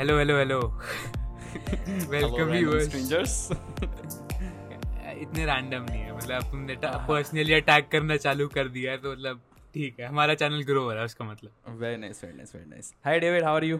Hello 0.00 0.16
hello 0.18 0.36
hello 0.38 0.58
welcome 2.10 2.50
viewers 2.50 2.86
strangers. 2.88 3.32
इतने 5.22 5.44
random 5.46 5.82
नहीं 5.90 6.00
है 6.02 6.16
मतलब 6.16 6.42
तुमने 6.50 6.76
पर्सनली 6.84 7.52
अटैक 7.54 7.88
करना 7.92 8.16
चालू 8.16 8.46
कर 8.54 8.68
दिया 8.76 8.92
है 8.92 8.98
तो 9.02 9.12
मतलब 9.12 9.40
ठीक 9.74 10.00
है 10.00 10.06
हमारा 10.06 10.34
चैनल 10.42 10.62
ग्रो 10.70 10.84
हो 10.84 10.90
रहा 10.90 11.00
है 11.00 11.04
उसका 11.04 11.24
मतलब 11.24 11.76
very 11.82 12.00
nice, 12.04 12.22
very 12.24 12.38
nice, 12.38 12.54
very 12.56 12.70
nice. 12.72 12.90
Hi, 13.10 13.18
David. 13.26 13.46
How 13.48 13.54
are 13.58 13.68
you? 13.72 13.78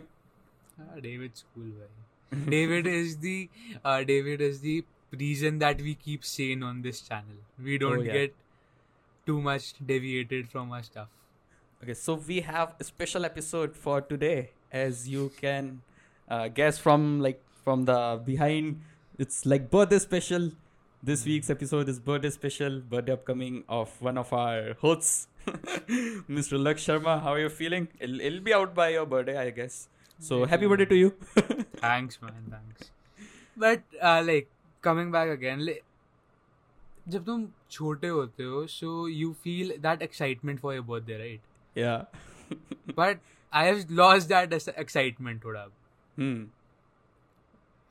David 1.07 1.35
school 1.37 1.73
भाई 1.79 2.45
David 2.51 2.87
is 2.87 3.17
the 3.25 4.05
David 4.13 4.43
is 4.51 4.63
the 4.67 5.59
that 5.67 5.85
we 5.89 5.99
keep 6.07 6.31
sane 6.35 6.71
on 6.71 6.87
this 6.89 7.05
channel 7.11 7.43
we 7.69 7.83
don't 7.85 8.05
yeah. 8.05 8.21
get 8.21 8.41
too 9.27 9.41
much 9.51 9.75
deviated 9.95 10.55
from 10.57 10.79
our 10.79 10.87
stuff 10.93 11.19
Okay, 11.83 11.95
so 11.95 12.23
we 12.29 12.43
have 12.47 12.73
a 12.79 12.85
special 12.85 13.25
episode 13.25 13.77
for 13.85 14.03
today, 14.03 14.51
as 14.71 15.09
you 15.09 15.31
can 15.37 15.79
uh, 16.30 16.48
guess 16.48 16.78
from 16.78 17.20
like 17.22 17.42
from 17.64 17.86
the 17.86 18.22
behind. 18.26 18.82
It's 19.20 19.46
like 19.46 19.70
birthday 19.72 20.00
special. 20.00 20.52
This 21.04 21.24
week's 21.26 21.50
episode 21.50 21.90
is 21.90 22.00
birthday 22.00 22.30
special, 22.32 22.80
birthday 22.80 23.14
upcoming 23.14 23.64
of 23.70 23.92
one 24.02 24.18
of 24.18 24.34
our 24.34 24.74
hosts, 24.82 25.28
Mr. 25.48 26.60
Laksh 26.68 26.86
Sharma. 26.88 27.22
How 27.22 27.34
are 27.34 27.40
you 27.40 27.50
feeling? 27.50 27.88
It'll, 28.00 28.20
it'll 28.20 28.40
be 28.42 28.54
out 28.54 28.74
by 28.74 28.90
your 28.90 29.06
birthday, 29.06 29.38
I 29.38 29.50
guess. 29.52 29.88
So 30.20 30.46
happy 30.46 30.68
birthday 30.68 30.86
to 30.86 30.96
you. 30.96 31.14
thanks 31.78 32.22
man 32.22 32.46
thanks 32.50 32.92
but 33.58 33.82
uh, 34.02 34.22
like 34.26 34.48
coming 34.82 35.12
back 35.12 35.30
again 35.30 35.66
like, 35.66 35.84
जब 37.10 37.26
तुम 37.26 37.46
छोटे 37.72 38.08
होते 38.08 38.44
हो 38.44 38.66
so 38.68 39.08
you 39.08 39.32
feel 39.44 39.74
that 39.82 40.02
excitement 40.02 40.60
for 40.60 40.74
your 40.76 40.84
birthday 40.86 41.18
right 41.18 41.42
yeah. 41.78 42.06
But 42.98 43.20
I 43.54 43.66
have 43.66 43.86
lost 43.92 44.28
that 44.30 44.54
excitement 44.54 45.44
थोड़ा 45.44 45.66
Hmm. 45.66 45.79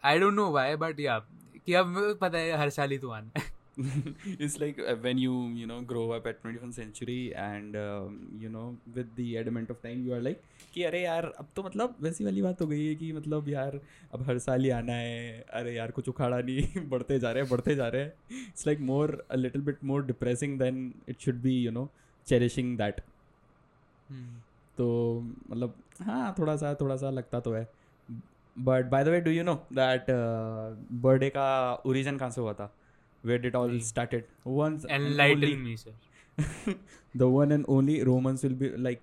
I 0.03 0.19
don't 0.19 0.33
know 0.33 0.51
why 0.51 0.75
but 0.75 0.99
yeah 0.99 1.19
कि 1.65 1.73
अब 1.73 2.17
पता 2.21 2.37
है 2.37 2.57
हर 2.57 2.69
साल 2.69 2.91
ही 2.91 2.97
तो 2.97 3.09
आना 3.09 3.39
है। 3.39 3.57
It's 4.45 4.55
like 4.61 4.79
uh, 4.91 4.93
when 5.03 5.19
you 5.23 5.33
you 5.57 5.67
know 5.67 5.75
grow 5.89 6.01
up 6.11 6.25
at 6.27 6.39
21st 6.45 6.73
century 6.79 7.33
and 7.43 7.75
um, 7.75 8.15
you 8.41 8.49
know 8.55 8.75
with 8.95 9.13
the 9.19 9.27
element 9.41 9.69
of 9.73 9.77
time 9.85 10.01
you 10.07 10.13
are 10.17 10.21
like 10.21 10.41
कि 10.73 10.83
अरे 10.83 11.01
यार 11.03 11.25
अब 11.39 11.47
तो 11.55 11.63
मतलब 11.63 11.95
वैसी 12.01 12.25
वाली 12.25 12.41
बात 12.41 12.61
हो 12.61 12.67
गई 12.67 12.85
है 12.85 12.95
कि 12.95 13.11
मतलब 13.13 13.49
यार 13.49 13.79
अब 14.13 14.23
हर 14.27 14.39
साल 14.39 14.63
ही 14.63 14.69
आना 14.69 14.93
है। 14.93 15.45
अरे 15.53 15.75
यार 15.75 15.91
कुछ 15.91 16.09
उखाड़ा 16.09 16.39
नहीं। 16.39 16.85
बढ़ते 16.89 17.19
जा 17.19 17.31
रहे 17.31 17.43
हैं 17.43 17.51
बढ़ते 17.51 17.75
जा 17.75 17.87
रहे 17.87 18.01
हैं। 18.01 18.13
It's 18.31 18.67
like 18.67 18.79
more 18.79 19.27
a 19.31 19.35
little 19.35 19.61
bit 19.61 19.83
more 19.83 20.05
depressing 20.05 20.59
than 20.59 20.93
it 21.09 21.19
should 21.19 21.35
be 21.35 21.57
you 21.63 21.71
know 21.71 21.89
cherishing 22.27 22.77
that 22.77 23.01
तो 24.77 24.89
मतलब 25.51 25.73
हाँ 26.01 26.35
थोड़ा 26.39 26.55
सा 26.55 26.73
थोड़ा 26.81 26.95
सा 26.95 27.09
लगता 27.09 27.39
तो 27.39 27.53
है। 27.53 27.67
But 28.59 28.85
by 28.85 29.03
the 29.03 29.07
way 29.07 29.21
do 29.21 29.31
you 29.31 29.43
know 29.43 29.53
that 29.73 30.05
birthday 30.91 31.29
का 31.29 31.73
ओरिजिन 31.85 32.17
कहाँ 32.17 32.29
से 32.29 32.41
हुआ 32.41 32.53
था? 32.53 32.73
Where 33.25 33.41
did 33.41 33.55
all. 33.55 33.79
Started 33.79 34.25
once 34.47 34.85
enlighten 34.91 35.57
me 35.57 35.77
sir 35.77 35.97
the 37.17 37.21
one 37.21 37.51
and 37.51 37.65
only 37.69 38.01
Romans 38.03 38.45
will 38.45 38.55
be 38.55 38.71
like 38.77 38.99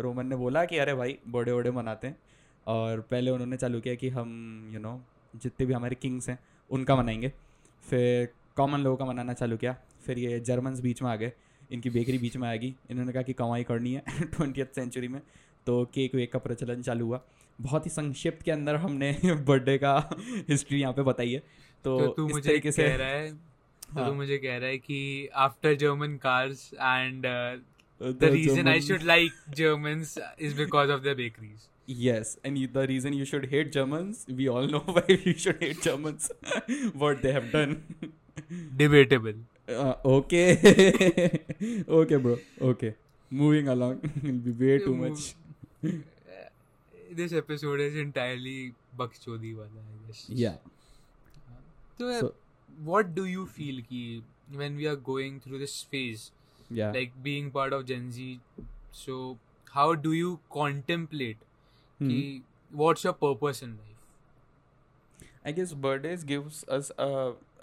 Roman 0.00 0.26
ने 0.26 0.36
बोला 0.36 0.64
कि 0.64 0.78
अरे 0.78 0.94
भाई 0.94 1.18
बर्थडे 1.28 1.52
वर्डे 1.52 1.70
मनाते 1.70 2.06
हैं। 2.06 2.16
और 2.66 3.00
पहले 3.00 3.30
उन्होंने 3.30 3.56
चालू 3.56 3.80
किया 3.80 3.94
कि 3.94 4.08
हम 4.08 4.28
यू 4.66 4.72
you 4.72 4.82
नो 4.82 4.94
know, 4.94 5.42
जितने 5.42 5.66
भी 5.66 5.72
हमारे 5.72 5.94
किंग्स 5.94 6.28
हैं 6.28 6.38
उनका 6.70 6.96
मनाएँगे। 6.96 7.32
फिर 7.90 8.28
कॉमन 8.56 8.80
लोगों 8.80 8.96
का 8.96 9.04
मनाना 9.04 9.32
चालू 9.32 9.56
किया। 9.56 9.76
फिर 10.06 10.18
ये 10.18 10.40
जर्मन्स 10.40 10.80
बीच 10.80 11.02
में 11.02 11.10
आ 11.10 11.16
गए। 11.16 11.32
इनकी 11.72 11.90
बेकरी 11.90 12.18
बीच 12.18 12.36
में 12.36 12.48
आएगी। 12.48 12.74
इन्होंने 12.90 13.12
कहा 13.12 13.22
कि 13.22 13.32
कमाई 13.32 13.64
करनी 13.64 13.92
है 13.94 14.02
ट्वेंटी 14.22 14.64
सेंचुरी 14.64 15.08
में। 15.08 15.20
तो 15.66 15.84
केक 15.84 16.14
वेक 16.14 16.32
का 16.32 16.38
प्रचलन 16.38 16.82
चालू 16.82 17.06
हुआ। 17.06 17.20
बहुत 17.60 17.86
ही 17.86 17.90
संक्षिप्त 17.90 18.42
के 18.44 18.50
अंदर 18.50 18.76
हमने 18.84 19.12
बर्थडे 19.24 19.76
का 19.78 19.96
हिस्ट्री 20.50 20.80
यहाँ 20.80 20.92
पे 20.92 21.02
बताई 21.02 21.32
है 21.32 21.38
तो, 21.84 21.98
तो 22.00 22.06
तू 22.16 22.28
मुझे 22.28 22.48
तरीके 22.48 22.72
से 22.72 22.82
कह 22.82 22.96
रहा 22.96 23.08
है 23.08 23.30
तो 23.32 24.00
हाँ। 24.00 24.08
तू 24.08 24.14
मुझे 24.14 24.38
कह 24.38 24.56
रहा 24.56 24.68
है 24.68 24.78
कि 24.78 25.28
after 25.46 25.74
German 25.82 26.16
cars 26.22 26.70
and 26.74 27.26
the 28.00 28.18
the 28.20 28.30
reason 28.32 28.68
I 28.68 28.80
should 28.80 29.02
like 29.12 29.32
Germans 29.56 30.18
is 30.40 30.56
because 30.56 30.90
of 30.90 31.02
the 31.02 31.16
bakeries 31.16 31.68
Yes, 31.88 32.28
and 32.48 32.58
you- 32.58 32.68
the 32.74 32.82
reason 32.90 33.16
you 33.16 33.24
should 33.30 33.42
hate 33.48 33.70
Germans, 33.72 34.20
we 34.36 34.44
all 34.52 34.68
know 34.74 34.78
why 34.98 35.02
you 35.24 35.34
should 35.42 35.58
hate 35.64 35.82
Germans, 35.86 36.28
what 37.02 37.20
they 37.24 37.32
have 37.32 37.50
done. 37.56 37.74
Debatable 38.78 39.42
Uh, 39.68 39.92
okay, 40.04 40.46
okay, 41.98 42.16
bro. 42.16 42.32
Okay, 42.70 42.88
moving 43.30 43.68
along. 43.74 44.00
It'll 44.22 44.40
be 44.48 44.52
way 44.64 44.74
too 44.86 44.96
much. 44.96 45.22
This 47.20 47.32
episode 47.40 47.80
is 47.86 47.96
entirely 48.04 48.56
बकचोदी 48.98 49.52
वाला 49.54 49.82
I 49.82 50.06
guess. 50.06 50.22
Yeah. 50.42 50.56
So, 51.98 52.08
uh, 52.08 52.20
So- 52.20 52.34
what 52.90 53.14
do 53.18 53.24
you 53.32 53.46
feel 53.58 53.80
ki 53.90 54.02
when 54.62 54.76
we 54.82 54.86
are 54.92 54.96
going 55.08 55.40
through 55.46 55.60
this 55.64 55.74
phase, 55.94 56.24
Yeah. 56.80 56.92
like 56.98 57.12
being 57.28 57.50
part 57.58 57.76
of 57.78 57.84
Gen 57.92 58.10
Z? 58.18 58.28
So, 59.02 59.18
how 59.78 59.86
do 60.06 60.12
you 60.20 60.32
contemplate 60.58 61.44
Hmm. 62.00 62.08
ki 62.14 62.20
what's 62.82 63.04
your 63.08 63.14
purpose 63.24 63.62
in 63.68 63.76
life? 63.82 63.90
I 65.44 65.52
guess 65.58 65.72
birthdays 65.86 66.24
gives 66.32 66.64
us 66.78 66.90
a, 67.06 67.08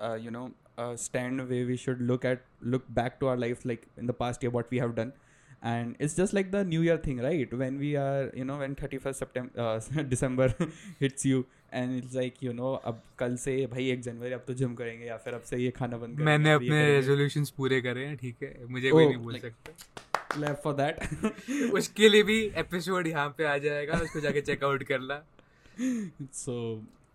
a 0.09 0.17
you 0.25 0.31
know 0.37 0.43
a 0.77 0.97
stand 1.05 1.43
where 1.51 1.65
we 1.71 1.77
should 1.85 2.01
look 2.11 2.25
at 2.31 2.43
look 2.75 2.85
back 2.99 3.19
to 3.21 3.29
our 3.31 3.39
life 3.43 3.65
like 3.71 3.87
in 4.03 4.11
the 4.11 4.17
past 4.23 4.43
year 4.47 4.51
what 4.57 4.69
we 4.75 4.81
have 4.83 4.93
done 4.99 5.13
and 5.63 5.95
it's 6.05 6.15
just 6.17 6.33
like 6.35 6.47
the 6.51 6.59
new 6.67 6.81
year 6.83 6.97
thing 6.97 7.19
right? 7.23 7.51
When 7.61 7.75
we 7.81 7.89
are 8.03 8.29
you 8.41 8.45
know 8.49 8.59
when 8.61 8.75
31st 8.83 9.15
september 9.23 9.65
uh, 9.65 10.03
december 10.13 10.47
hits 11.01 11.25
you 11.31 11.41
and 11.79 11.97
it's 11.97 12.15
like 12.19 12.39
you 12.45 12.53
know 12.59 12.71
अब 12.91 13.01
कल 13.19 13.35
से 13.43 13.55
भाई 13.73 13.89
एक 13.91 14.01
जनवरी 14.01 14.31
अब 14.33 14.43
तो 14.47 14.53
gym 14.61 14.73
करेंगे 14.75 15.05
या 15.05 15.17
फिर 15.25 15.33
अब 15.33 15.41
से 15.49 15.57
ये 15.57 15.71
खाना 15.79 15.97
बंद 15.97 16.17
करेंगे 16.17 16.23
मैंने 16.25 16.49
ये 16.49 16.55
अपने। 16.55 16.85
रेजोल्यूशंस 16.93 17.49
पूरे 17.57 17.81
करे 17.81 18.05
हैं 18.05 18.17
ठीक 18.17 18.43
है? 18.43 18.53
मुझे 18.69 18.89
कोई 18.91 19.05
Oh, 19.05 19.09
नहीं 19.11 19.23
बोल 19.23 19.33
like- 19.33 19.45
सकता। 19.45 20.33
clap 20.33 20.61
for 20.65 20.73
that. 20.79 21.71
उसके 21.79 22.09
लिए 22.09 22.23
भी 22.23 22.39
एपिसोड 22.63 23.07
यहाँ 23.07 23.29
पे 23.37 23.45
आ 23.45 23.57
जाएगा 23.67 23.97
उसको 24.03 24.19
जाके 24.19 24.41
चेकआउट 24.41 24.83
करना। 24.91 25.21
सो 26.33 26.57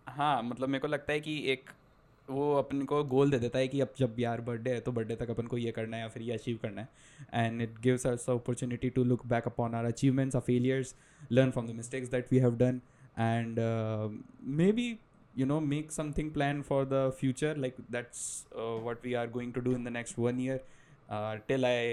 हाँ 0.07 0.41
मतलब 0.43 0.69
मेरे 0.69 0.79
को 0.79 0.87
लगता 0.87 1.13
है 1.13 1.19
कि 1.19 1.37
एक 1.51 1.69
वो 2.29 2.53
अपन 2.55 2.81
को 2.81 3.03
गोल 3.03 3.31
दे 3.31 3.39
देता 3.39 3.59
है 3.59 3.67
कि 3.67 3.79
अब 3.81 3.93
जब 3.97 4.15
यार 4.19 4.41
बर्थडे 4.41 4.69
है 4.69 4.79
तो 4.81 4.91
बर्थडे 4.91 5.15
तक 5.15 5.29
अपन 5.29 5.47
को 5.47 5.57
ये 5.57 5.71
करना 5.71 5.97
है 5.97 6.03
या 6.03 6.09
फिर 6.09 6.23
ये 6.23 6.33
अचीव 6.33 6.59
करना 6.61 6.81
है। 6.81 6.89
And 7.33 7.61
it 7.61 7.79
gives 7.79 8.07
us 8.07 8.25
opportunity 8.29 8.89
to 8.89 9.03
look 9.03 9.25
back 9.25 9.43
upon 9.45 9.73
our 9.73 9.85
achievements 9.85 10.35
or 10.35 10.41
failures 10.41 10.95
learn 11.31 11.51
from 11.51 11.67
the 11.67 11.71
mistakes 11.71 12.09
that 12.09 12.31
we 12.31 12.39
have 12.39 12.57
done 12.57 12.81
and 13.19 13.59
maybe 14.71 14.97
you 15.37 15.45
know 15.45 15.59
make 15.59 15.91
something 15.91 16.31
plan 16.31 16.61
for 16.61 16.85
the 16.85 17.09
future 17.19 17.57
like 17.57 17.75
that's 17.91 18.47
what 18.83 19.05
we 19.05 19.13
are 19.13 19.29
going 19.29 19.53
to 19.53 19.61
do 19.61 19.71
in 19.71 19.83
the 19.83 19.87
next 19.87 20.19
one 20.19 20.39
year 20.39 20.65
till 21.47 21.65
I 21.65 21.85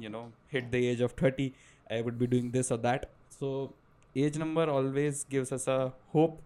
you 0.00 0.08
know 0.08 0.32
hit 0.52 0.70
the 0.70 0.74
age 0.74 1.02
of 1.02 1.14
thirty 1.22 1.52
I 1.92 2.02
would 2.02 2.14
be 2.14 2.26
doing 2.26 2.52
this 2.52 2.72
और 2.72 2.78
that 2.78 3.04
so 3.30 3.74
age 4.16 4.38
number 4.38 4.68
always 4.68 5.26
gives 5.30 5.52
us 5.52 5.68
a 5.68 5.78
hope 6.14 6.38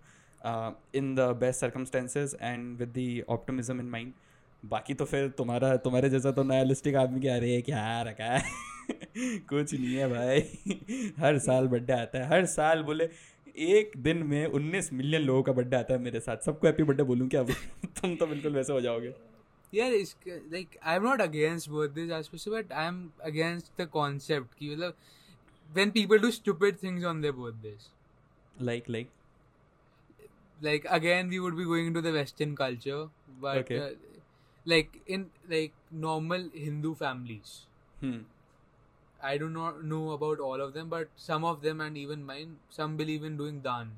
uh, 0.45 0.73
in 0.95 1.15
the 1.15 1.33
best 1.35 1.61
circumstances 1.61 2.35
and 2.41 2.79
with 2.79 2.93
the 2.95 3.25
optimism 3.29 3.81
in 3.81 3.91
mind. 3.91 4.13
बाकी 4.65 4.95
तो 4.95 5.05
फिर 5.05 5.29
तुम्हारा 5.29 5.77
तुम्हारे 5.77 6.11
जैसा 6.11 6.31
तो 6.31 6.43
नयालिस्टिक 6.43 6.95
आदमी 6.95 7.21
के 7.21 7.29
अरे 7.29 7.63
क्या 7.63 8.03
रखा 8.03 8.25
है? 8.25 8.43
कुछ 9.39 9.75
नहीं 9.75 9.95
है 9.95 10.09
भाई। 10.09 10.41
हर 11.19 11.39
साल 11.39 11.69
बर्थडे 11.69 11.93
आता 11.93 12.19
है। 12.19 12.29
हर 12.29 12.47
साल 12.47 12.83
बोले 12.83 13.09
एक 13.59 13.93
दिन 13.97 14.17
में 14.17 14.47
19 14.47 14.93
मिलियन 14.93 15.23
लोगों 15.23 15.43
का 15.43 15.53
बर्थडे 15.53 15.77
आता 15.77 15.95
है 15.95 16.01
मेरे 16.01 16.21
साथ। 16.21 16.37
सबको 16.37 16.67
हैप्पी 16.67 16.83
बर्थडे 16.83 17.03
बोलूँ 17.03 17.29
क्या? 17.29 17.43
तुम 18.01 18.17
तो 18.17 18.27
बिल्कुल 18.27 18.53
वैसे 18.53 18.73
हो 18.73 18.81
जाओगे। 18.81 19.15
यार 19.75 19.93
इस 19.93 20.17
like 20.29 20.69
I 20.83 20.97
am 20.97 21.03
not 21.03 21.21
against 21.21 21.71
birthdays 21.71 22.31
se 22.45 22.49
but 22.49 22.73
I 22.73 22.87
am 22.87 23.11
against 23.25 23.83
the 23.83 23.87
concept 23.87 24.55
कि 24.59 24.71
मतलब 24.71 24.95
when 25.79 25.91
people 25.91 26.19
do 26.19 26.31
stupid 26.31 26.81
things 26.81 27.05
on 27.05 27.21
their 27.25 27.33
birthdays. 27.33 27.85
Like 28.63 28.91
like 28.91 29.11
like 30.67 30.87
again 30.99 31.29
we 31.35 31.41
would 31.45 31.57
be 31.57 31.65
going 31.71 31.87
into 31.93 32.01
the 32.07 32.13
western 32.19 32.55
culture 32.57 33.01
but 33.47 33.59
Okay. 33.63 33.79
uh, 33.87 33.91
like 34.73 35.01
in 35.07 35.27
like 35.57 35.73
normal 36.07 36.49
hindu 36.67 36.95
families. 37.03 37.53
Hmm. 38.05 38.21
i 39.31 39.33
do 39.41 39.49
not 39.57 39.83
know 39.91 39.99
about 40.13 40.41
all 40.47 40.63
of 40.63 40.71
them 40.77 40.89
but 40.93 41.11
some 41.25 41.45
of 41.51 41.61
them 41.67 41.83
and 41.85 41.99
even 42.05 42.25
mine 42.31 42.55
some 42.79 42.97
believe 43.01 43.27
in 43.29 43.37
doing 43.43 43.61
dan 43.67 43.93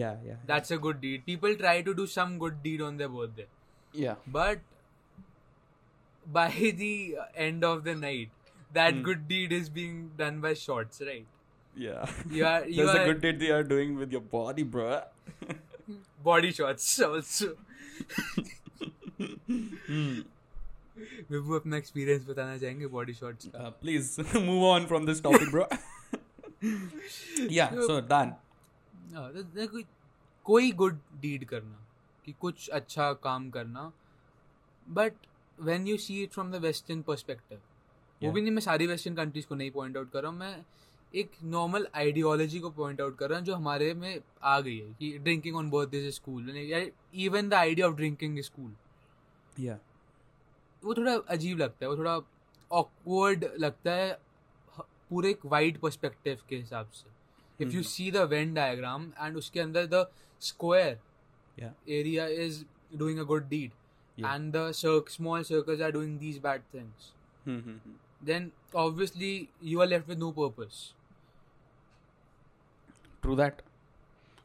yeah 0.00 0.16
yeah 0.30 0.42
that's 0.50 0.70
a 0.76 0.78
good 0.86 1.00
deed. 1.04 1.24
People 1.26 1.54
try 1.62 1.80
to 1.86 1.94
do 2.00 2.06
some 2.16 2.38
good 2.42 2.62
deed 2.66 2.80
on 2.88 2.96
their 2.98 3.08
birthday. 3.08 3.46
Yeah. 3.92 4.14
But 4.36 4.60
by 6.32 6.48
the 6.82 7.16
end 7.46 7.64
of 7.64 7.84
the 7.84 7.94
night 7.94 8.28
that 8.78 8.94
Hmm. 8.94 9.02
good 9.08 9.26
deed 9.32 9.52
is 9.60 9.68
being 9.80 9.96
done 10.20 10.40
by 10.40 10.54
shorts 10.54 11.00
right? 11.00 11.26
Yeah. 11.86 12.06
You 12.38 12.44
are 12.46 12.64
you 12.76 12.84
that's 12.84 12.94
are 12.94 12.98
the 12.98 13.12
good 13.12 13.20
deed 13.26 13.40
they 13.40 13.50
are 13.58 13.64
doing 13.74 13.96
with 14.04 14.12
your 14.18 14.26
body 14.36 14.62
bro 14.76 15.02
body 16.30 16.52
shots. 16.52 16.90
Also 17.10 17.54
hmm. 19.88 20.20
Vibhu 21.30 21.54
अपना 21.54 21.76
experience 21.76 22.26
बताना 22.28 22.56
चाहेंगे 22.58 22.86
body 22.94 23.14
shots 23.14 23.48
का? 23.54 23.72
On 24.70 24.86
from 24.86 25.06
this 25.06 25.20
topic 25.20 25.50
bro. 25.50 25.66
Yeah 27.50 27.70
so 27.86 28.00
dan 28.08 28.32
हाँ, 29.14 29.32
तो 29.32 29.42
देखो 29.42 29.80
कोई 30.46 30.70
good 30.72 30.98
deed 31.20 31.44
करना 31.44 31.78
कि 32.24 32.34
कुछ 32.40 32.68
अच्छा 32.68 33.12
काम 33.24 33.48
करना 33.50 33.90
but 34.86 35.26
when 35.58 35.86
you 35.86 35.96
see 35.96 36.22
it 36.22 36.32
from 36.32 36.50
the 36.52 36.60
western 36.62 37.02
perspective 37.02 37.58
वो 38.20 38.32
भी 38.32 38.40
नहीं 38.40 38.52
मैं 38.52 38.62
सारी 38.62 38.86
वेस्टर्न 38.86 39.16
कंट्रीज़ 39.16 39.46
को 39.46 39.54
नहीं 39.54 39.70
पॉइंट 39.70 39.96
आउट 39.96 40.10
कर 40.12 40.22
रहा 40.22 40.30
हूँ 40.30 40.38
मैं 40.38 40.54
एक 41.14 41.30
नॉर्मल 41.42 41.88
आइडियोलॉजी 41.94 42.60
को 42.60 42.70
पॉइंट 42.70 43.00
आउट 43.00 43.18
कर 43.18 43.30
रहा 43.30 43.38
हूँ 43.38 43.46
जो 43.46 43.54
हमारे 43.54 43.94
में 43.94 44.20
आ 44.42 44.60
गई 44.60 44.78
है 44.78 44.92
कि 44.92 45.18
drinking 45.18 45.56
on 45.56 45.70
birthday 45.70 46.06
is 46.06 46.14
cool 46.14 46.50
even 47.14 47.48
the 47.48 47.54
idea 47.54 47.88
of 47.88 47.96
drinking 47.96 48.38
cool 48.38 48.76
या 49.60 49.78
वो 50.84 50.94
थोड़ा 50.94 51.14
अजीब 51.14 51.58
लगता 51.58 51.84
है 51.86 51.90
वो 51.90 51.96
थोड़ा 51.96 52.20
ऑकवर्ड 52.72 53.44
लगता 53.58 53.92
है 53.92 54.18
पूरे 54.80 55.30
एक 55.30 55.38
वाइड 55.44 55.78
पर्सपेक्टिव 55.78 56.38
के 56.48 56.56
हिसाब 56.56 56.90
से। 56.90 57.64
If 57.64 57.74
you. 57.74 57.82
See 57.82 58.10
the 58.10 58.16
Venn 58.16 58.54
diagram 58.54 59.12
and 59.20 59.36
उसके 59.36 59.60
अंदर 59.60 59.86
the 59.86 60.10
square 60.40 61.00
area 61.88 62.26
is 62.26 62.64
doing 62.96 63.70
Yeah. 64.18 64.34
and 64.34 64.52
the 64.54 64.62
cir- 64.72 65.08
small 65.08 65.44
circles 65.44 65.80
are 65.80 65.92
doing 65.92 66.18
these 66.18 66.38
bad 66.38 66.62
things. 66.74 67.04
Hmm, 67.46 67.80
then 68.28 68.48
obviously 68.76 69.48
you 69.64 69.78
are 69.78 69.86
left 69.86 70.08
with 70.08 70.18
no 70.22 70.28
purpose. 70.32 70.99
True 73.21 73.35
that. 73.35 73.61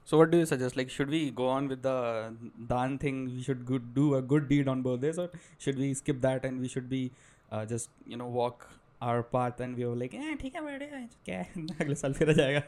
So 0.04 0.18
what 0.18 0.30
do 0.30 0.38
you 0.38 0.46
suggest? 0.46 0.76
Like, 0.76 0.90
should 0.90 1.10
we 1.10 1.30
go 1.30 1.46
on 1.48 1.68
with 1.68 1.82
the 1.82 2.34
dan 2.68 2.98
thing? 2.98 3.24
We 3.26 3.42
should 3.42 3.64
good, 3.66 3.94
do 3.94 4.14
a 4.16 4.22
good 4.22 4.48
deed 4.48 4.68
on 4.68 4.82
birthdays, 4.82 5.18
or 5.18 5.30
should 5.58 5.78
we 5.78 5.92
skip 5.94 6.20
that 6.22 6.44
and 6.44 6.60
we 6.60 6.68
should 6.68 6.88
be 6.88 7.10
uh, 7.52 7.64
just 7.64 7.90
you 8.06 8.16
know 8.16 8.26
walk 8.26 8.68
our 9.02 9.22
path 9.22 9.60
and 9.60 9.76
we 9.76 9.84
were 9.90 9.96
like, 9.96 10.14
eh, 10.14 10.36
ठीक 10.40 10.54
है 10.54 10.60
birthday 10.64 11.08
क्या 11.24 11.38
है 11.38 11.66
अगले 11.80 11.94
साल 12.04 12.12
फिर 12.20 12.30
आ 12.30 12.32
जाएगा. 12.40 12.62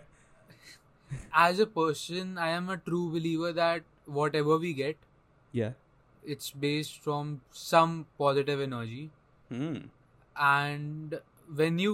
as 1.47 1.59
a 1.63 1.67
person 1.79 2.29
i 2.43 2.51
am 2.59 2.69
a 2.75 2.77
true 2.85 3.07
believer 3.15 3.49
that 3.57 3.83
whatever 4.19 4.55
we 4.63 4.71
get 4.79 5.03
Yeah. 5.59 5.73
it's 6.35 6.51
based 6.63 6.95
from 7.07 7.33
some 7.63 7.97
positive 8.23 8.63
energy 8.67 9.03
Hmm. 9.51 9.75
and 10.51 11.17
when 11.61 11.79
you 11.85 11.93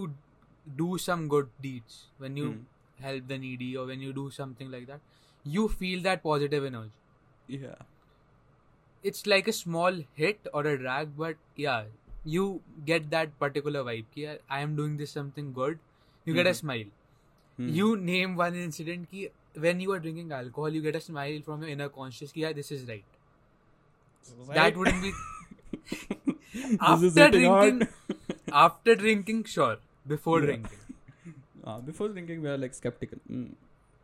do 0.82 0.88
some 1.06 1.24
good 1.34 1.48
deeds 1.66 1.96
when 2.24 2.36
you 2.42 2.50
Hmm. 2.50 2.60
help 3.01 3.27
the 3.27 3.37
needy 3.37 3.75
or 3.77 3.85
when 3.85 4.01
you 4.01 4.13
do 4.13 4.29
something 4.29 4.71
like 4.71 4.87
that 4.87 4.99
you 5.43 5.67
feel 5.67 6.01
that 6.03 6.23
positive 6.23 6.65
energy 6.65 6.91
Yeah. 7.47 7.75
it's 9.03 9.25
like 9.27 9.47
a 9.47 9.53
small 9.53 9.97
hit 10.15 10.47
or 10.53 10.65
a 10.65 10.77
drag, 10.77 11.17
but 11.17 11.35
yeah, 11.55 11.83
you 12.23 12.61
get 12.85 13.09
that 13.09 13.37
particular 13.39 13.83
vibe. 13.83 14.05
Ki, 14.15 14.21
"Yeah, 14.21 14.35
I 14.49 14.61
am 14.65 14.75
doing 14.77 14.95
this 15.01 15.11
something 15.17 15.49
good. 15.57 15.79
You 16.25 16.33
get 16.37 16.47
a 16.47 16.53
Mhm. 16.53 16.59
smile. 16.59 16.85
Hmm. 17.57 17.67
You 17.79 17.87
name 18.11 18.37
one 18.41 18.55
incident 18.61 19.09
ki 19.11 19.25
when 19.65 19.81
you 19.85 19.91
are 19.95 19.99
drinking 20.05 20.31
alcohol, 20.37 20.69
you 20.79 20.81
get 20.85 20.95
a 21.01 21.01
smile 21.07 21.41
from 21.49 21.61
your 21.65 21.73
inner 21.75 21.89
conscious. 21.97 22.31
Ki, 22.37 22.45
yeah, 22.45 22.53
this 22.61 22.71
is 22.77 22.87
right. 22.93 23.19
That 24.53 24.77
wouldn't 24.77 25.01
be 25.01 25.11
after 26.79 27.29
drinking. 27.31 27.87
after 28.51 28.95
drinking, 28.95 29.43
sure. 29.45 29.77
Before 30.07 30.39
Yeah. 30.39 30.45
drinking. 30.47 30.82
Before 31.65 32.15
thinking 32.15 32.41
we 32.43 32.49
are 32.49 32.57
like 32.57 32.73
sceptical 32.75 33.19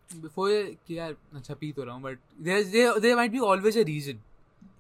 before 0.10 0.52
कि 0.88 0.98
यार 0.98 1.16
अच्छा 1.36 1.54
पी 1.56 1.72
तो 1.72 1.84
रहा 1.84 1.96
हूँ 1.96 2.02
but 2.04 2.20
there 2.42 2.58
is 2.60 3.00
there 3.02 3.16
might 3.16 3.32
be 3.32 3.40
always 3.48 3.78
a 3.78 3.82
reason 3.90 4.20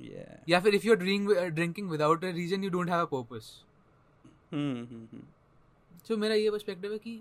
या 0.02 0.38
या 0.50 0.60
फिर 0.60 0.76
if 0.76 0.86
you 0.88 0.94
are 0.94 1.50
drinking 1.50 1.90
without 1.90 2.24
a 2.26 2.30
reason 2.36 2.64
you 2.64 2.70
don't 2.70 2.90
have 2.90 3.06
a 3.06 3.10
purpose 3.12 3.52
hmm 4.54 4.86
hmm 4.86 5.22
so 6.08 6.18
मेरा 6.18 6.36
ये 6.36 6.50
पर्सपेक्टिव 6.52 6.92
है 6.92 6.98
कि 7.00 7.20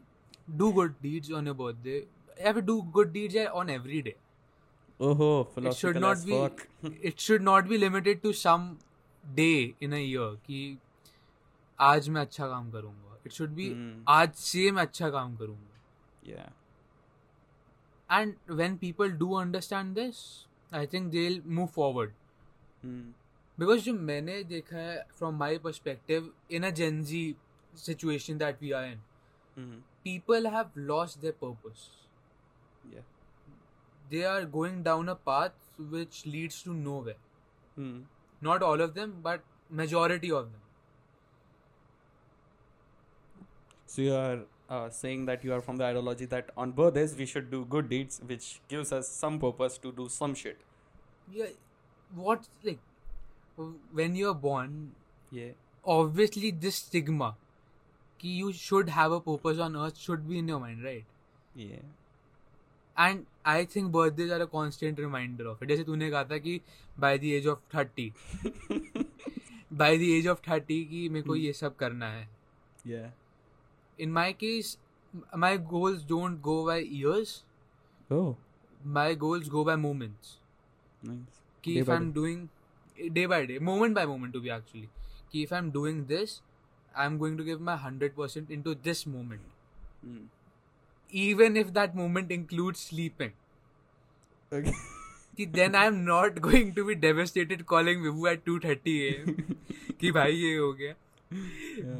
do 0.58 0.70
good 0.72 0.94
deeds 1.02 1.31
on 1.32 1.46
your 1.46 1.56
birthday 1.56 1.96
या 2.44 2.52
फिर 2.52 2.62
do 2.64 2.81
good 2.96 3.12
deeds 3.12 3.37
on 3.46 3.70
every 3.70 4.00
day 4.02 4.14
ओहो 5.00 5.31
philosophy 5.55 5.81
should 5.81 5.96
not 5.96 6.19
be 6.28 6.99
it 7.08 7.19
should 7.20 7.43
not 7.43 7.64
be 7.69 7.76
limited 7.76 8.20
to 8.20 8.32
some 8.44 8.76
day 9.25 9.50
in 9.82 9.93
a 9.93 9.99
year 9.99 10.34
कि 10.46 10.78
आज 11.78 12.08
मैं 12.08 12.20
अच्छा 12.20 12.46
काम 12.49 12.70
करूँगा। 12.72 13.07
इट 13.28 13.32
शुड 13.32 13.50
बी 13.54 13.69
आज 14.08 14.34
से 14.34 14.70
मैं 14.70 14.82
अच्छा 14.82 15.10
काम 15.10 15.36
करूँगा। 15.36 16.52
And 18.10 18.34
when 18.50 18.76
people 18.76 19.10
do 19.19 19.32
understand 19.36 19.94
this 19.94 20.20
I 20.75 20.86
think 20.86 21.10
they 21.10 21.28
move 21.46 21.66
forward 21.75 22.12
because 23.58 23.80
जो 23.82 23.92
मैंने 23.94 24.42
देखा 24.44 24.76
है 24.76 25.06
from 25.19 25.36
my 25.38 25.58
perspective 25.58 26.32
in 26.50 26.62
a 26.62 26.70
Gen Z 26.70 27.34
situation 27.72 28.38
that 28.38 28.62
we 28.62 28.70
are 28.72 28.84
in 28.86 29.02
people 30.04 30.46
have 30.46 30.81
loss 30.90 31.19
the 31.19 31.32
purpose 31.42 31.88
they 34.02 34.22
are 34.24 34.44
going 34.50 34.84
down 34.84 35.08
a 35.08 35.14
path 35.26 35.81
which 35.92 36.22
leads 36.26 36.64
to 36.64 36.72
no 36.72 37.00
way 37.02 37.16
not 38.42 38.62
all 38.62 38.82
of 38.82 38.90
them 38.90 39.12
but 39.22 39.40
majority 39.81 40.31
of 40.31 40.46
them 40.46 40.68
So 43.90 44.02
you 44.06 44.14
are 44.14 44.38
uh, 44.76 44.90
saying 44.94 45.25
that 45.29 45.44
you 45.49 45.52
are 45.56 45.61
from 45.67 45.79
the 45.82 45.85
ideology 45.85 46.26
that 46.32 46.50
on 46.64 46.73
birthdays 46.79 47.14
we 47.20 47.26
should 47.35 47.50
do 47.52 47.64
good 47.75 47.88
deeds, 47.93 48.20
which 48.32 48.49
gives 48.73 48.93
us 48.96 49.08
some 49.20 49.38
purpose 49.44 49.79
to 49.87 49.93
do 50.00 50.08
some 50.20 50.35
shit. 50.44 50.64
yeah 51.37 51.49
what 52.19 52.44
like 52.67 52.79
when 54.00 54.14
you're 54.19 54.37
born 54.43 54.76
Yeah. 55.38 55.49
obviously 55.94 56.50
this 56.64 56.76
stigma 56.85 57.26
कि 58.23 58.31
you 58.43 58.52
should 58.61 58.93
have 58.99 59.17
a 59.17 59.19
purpose 59.26 59.61
on 59.67 59.76
earth 59.87 59.99
should 60.05 60.23
be 60.31 60.38
in 60.43 60.49
your 60.52 60.61
mind 60.62 60.87
right 60.88 61.11
Yeah. 61.64 61.82
and 63.06 63.26
I 63.56 63.56
think 63.75 63.93
birthdays 63.99 64.32
are 64.38 64.41
a 64.46 64.49
constant 64.56 65.02
reminder 65.06 65.49
of 65.52 65.62
it 65.67 65.73
जैसे 65.75 65.84
तूने 65.91 66.11
कहा 66.17 66.25
था 66.32 66.38
कि 66.46 66.55
by 67.06 67.12
the 67.26 67.34
age 67.41 67.50
of 67.55 67.61
30 67.76 68.08
by 69.84 69.91
the 70.05 70.11
age 70.19 70.31
of 70.34 70.43
30 70.50 70.82
कि 70.94 71.08
मेरे 71.17 71.26
को 71.29 71.37
ये 71.44 71.52
सब 71.62 71.76
करना 71.84 72.11
है 72.19 72.26
Yeah. 72.94 73.08
in 74.00 74.12
my 74.18 74.27
case 74.44 74.71
m- 75.15 75.25
my 75.45 75.51
goals 75.74 76.03
don't 76.13 76.41
go 76.47 76.56
by 76.69 76.77
years 77.01 77.33
Oh. 78.12 78.35
my 78.97 79.07
goals 79.25 79.50
go 79.57 79.63
by 79.71 79.75
moments 79.83 80.31
Nice. 81.03 81.41
कि 81.63 81.74
Day 81.75 81.81
if 81.81 81.88
by 81.91 81.95
I'm 81.97 82.07
day. 82.09 82.13
doing 82.19 82.41
day 83.19 83.25
by 83.33 83.39
day 83.51 83.59
moment 83.71 83.95
by 84.00 84.06
moment 84.06 84.33
to 84.38 84.41
be 84.47 84.50
actually 84.56 84.89
कि 85.33 85.44
if 85.47 85.53
I'm 85.59 85.69
doing 85.77 86.01
this 86.13 86.33
I'm 87.03 87.18
going 87.21 87.38
to 87.38 87.44
give 87.44 87.62
my 87.69 87.75
100% 87.83 88.51
into 88.57 88.75
this 88.88 89.06
moment 89.07 89.41
Hmm. 90.03 90.25
even 91.12 91.57
if 91.63 91.71
that 91.78 91.95
moment 92.02 92.31
includes 92.31 92.80
sleeping 92.92 93.33
Okay. 94.52 94.73
कि 95.37 95.45
then 95.54 95.75
I'm 95.75 95.95
not 96.07 96.35
going 96.47 96.73
to 96.80 96.85
be 96.90 96.95
devastated 97.06 97.66
calling 97.73 98.04
Vivu 98.07 98.28
at 98.31 98.44
2:30 98.49 98.95
a.m. 99.06 99.56
कि 100.02 100.11
भाई 100.19 100.35
ये 100.44 100.56
हो 100.57 100.71
गया 100.81 100.94
Yeah. 101.35 101.94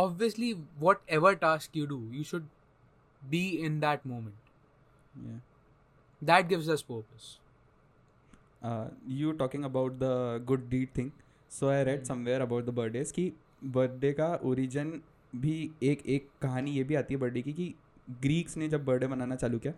obviously 0.00 0.50
whatever 0.86 1.34
task 1.44 1.76
you 1.80 1.86
do 1.92 1.98
you 2.18 2.24
should 2.30 2.48
be 3.22 3.44
in 3.68 3.80
that 3.86 4.06
moment 4.06 4.44
Yeah. 5.14 5.38
that 6.22 6.48
gives 6.50 6.68
us 6.68 6.82
purpose 6.82 7.28
uh, 8.62 8.88
you 9.18 9.32
talking 9.34 9.64
about 9.64 9.98
the 9.98 10.12
good 10.46 10.68
deed 10.74 10.92
thing 10.98 11.08
so 11.52 11.70
i 11.70 11.78
read 11.88 12.06
somewhere 12.06 12.40
about 12.42 12.66
the 12.66 12.74
birthdays 12.78 13.12
कि 13.12 13.24
birthday 13.76 14.12
का 14.12 14.28
origin 14.46 15.00
भी 15.36 15.54
एक 15.82 16.02
एक 16.16 16.28
कहानी 16.42 16.70
ये 16.70 16.84
भी 16.84 16.94
आती 16.94 17.14
है 17.14 17.20
बर्थडे 17.20 17.42
की 17.42 17.52
कि 17.52 17.74
ग्रीक्स 18.22 18.56
ने 18.56 18.68
जब 18.68 18.84
बर्थडे 18.84 19.06
मनाना 19.14 19.36
चालू 19.36 19.58
किया 19.58 19.72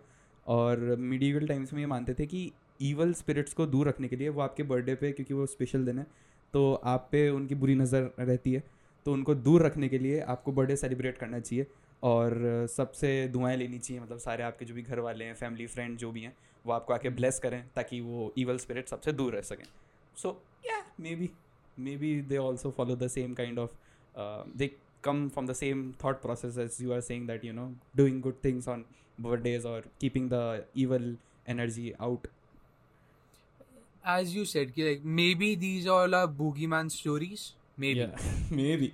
और 0.45 0.79
मिडीवल 1.13 1.47
टाइम्स 1.47 1.73
में 1.73 1.79
ये 1.79 1.85
मानते 1.87 2.13
थे 2.19 2.25
कि 2.25 2.51
ईवल 2.81 3.13
स्पिरिट्स 3.13 3.53
को 3.53 3.65
दूर 3.67 3.87
रखने 3.87 4.07
के 4.07 4.15
लिए 4.15 4.29
वो 4.29 4.41
आपके 4.41 4.63
बर्थडे 4.73 4.95
पे 5.01 5.11
क्योंकि 5.11 5.33
वो 5.33 5.45
स्पेशल 5.45 5.85
दिन 5.85 5.99
है 5.99 6.05
तो 6.53 6.73
आप 6.93 7.07
पे 7.11 7.29
उनकी 7.29 7.55
बुरी 7.55 7.75
नज़र 7.75 8.09
रहती 8.19 8.53
है 8.53 8.63
तो 9.05 9.13
उनको 9.13 9.35
दूर 9.35 9.65
रखने 9.65 9.89
के 9.89 9.97
लिए 9.99 10.19
आपको 10.29 10.51
बर्थडे 10.51 10.75
सेलिब्रेट 10.75 11.17
करना 11.17 11.39
चाहिए। 11.39 11.65
और 12.03 12.67
सबसे 12.71 13.27
दुआएँ 13.27 13.57
लेनी 13.57 13.79
चाहिए 13.79 14.01
मतलब 14.03 14.17
सारे 14.19 14.43
आपके 14.43 14.65
जो 14.65 14.75
भी 14.75 14.81
घर 14.81 14.99
वाले 14.99 15.25
हैं 15.25 15.33
फैमिली 15.35 15.67
फ्रेंड 15.67 15.97
जो 15.97 16.11
भी 16.11 16.21
हैं, 16.21 16.35
वो 16.65 16.73
आपको 16.73 16.93
आके 16.93 17.09
ब्लेस 17.11 17.39
करें, 17.39 17.63
ताकि 17.75 17.99
वो 18.01 18.33
ईवल 18.37 18.57
स्पिरिट 18.57 18.89
सबसे 18.89 19.11
दूर 19.13 19.33
रह 19.33 19.41
सकें। 19.41 19.65
So 20.17 20.41
yeah 20.65 20.83
maybe 21.15 21.29
maybe 21.97 22.09
they 22.29 22.37
also 22.37 22.71
follow 22.77 22.95
the 22.95 23.07
same 23.09 23.33
kind 23.33 23.59
of 23.59 23.71
they 24.57 24.67
come 25.03 25.27
from 25.29 25.47
the 25.47 25.53
same 25.53 25.91
thought 26.03 26.21
process 26.21 26.81
you 26.81 26.91
are 26.93 27.01
saying 27.01 27.27
that 27.27 27.45
you 27.45 27.53
know 27.53 27.71
doing 27.97 28.21
good 28.21 28.43
things 28.45 28.67
on 28.67 28.85
birthdays 29.21 29.65
और 29.65 29.89
keeping 30.01 30.29
the 30.29 30.65
evil 30.77 31.15
energy 31.49 31.91
out 32.01 32.27
as 34.09 34.35
you 34.35 34.45
said 34.45 34.71
कि 34.73 34.83
like 34.83 35.03
maybe 35.35 35.55
these 35.55 35.87
all 35.87 36.15
are 36.15 36.27
boogeyman 36.67 36.89
stories 36.89 37.51
maybe. 37.83 37.99
Yeah 37.99 38.25
maybe. 38.61 38.89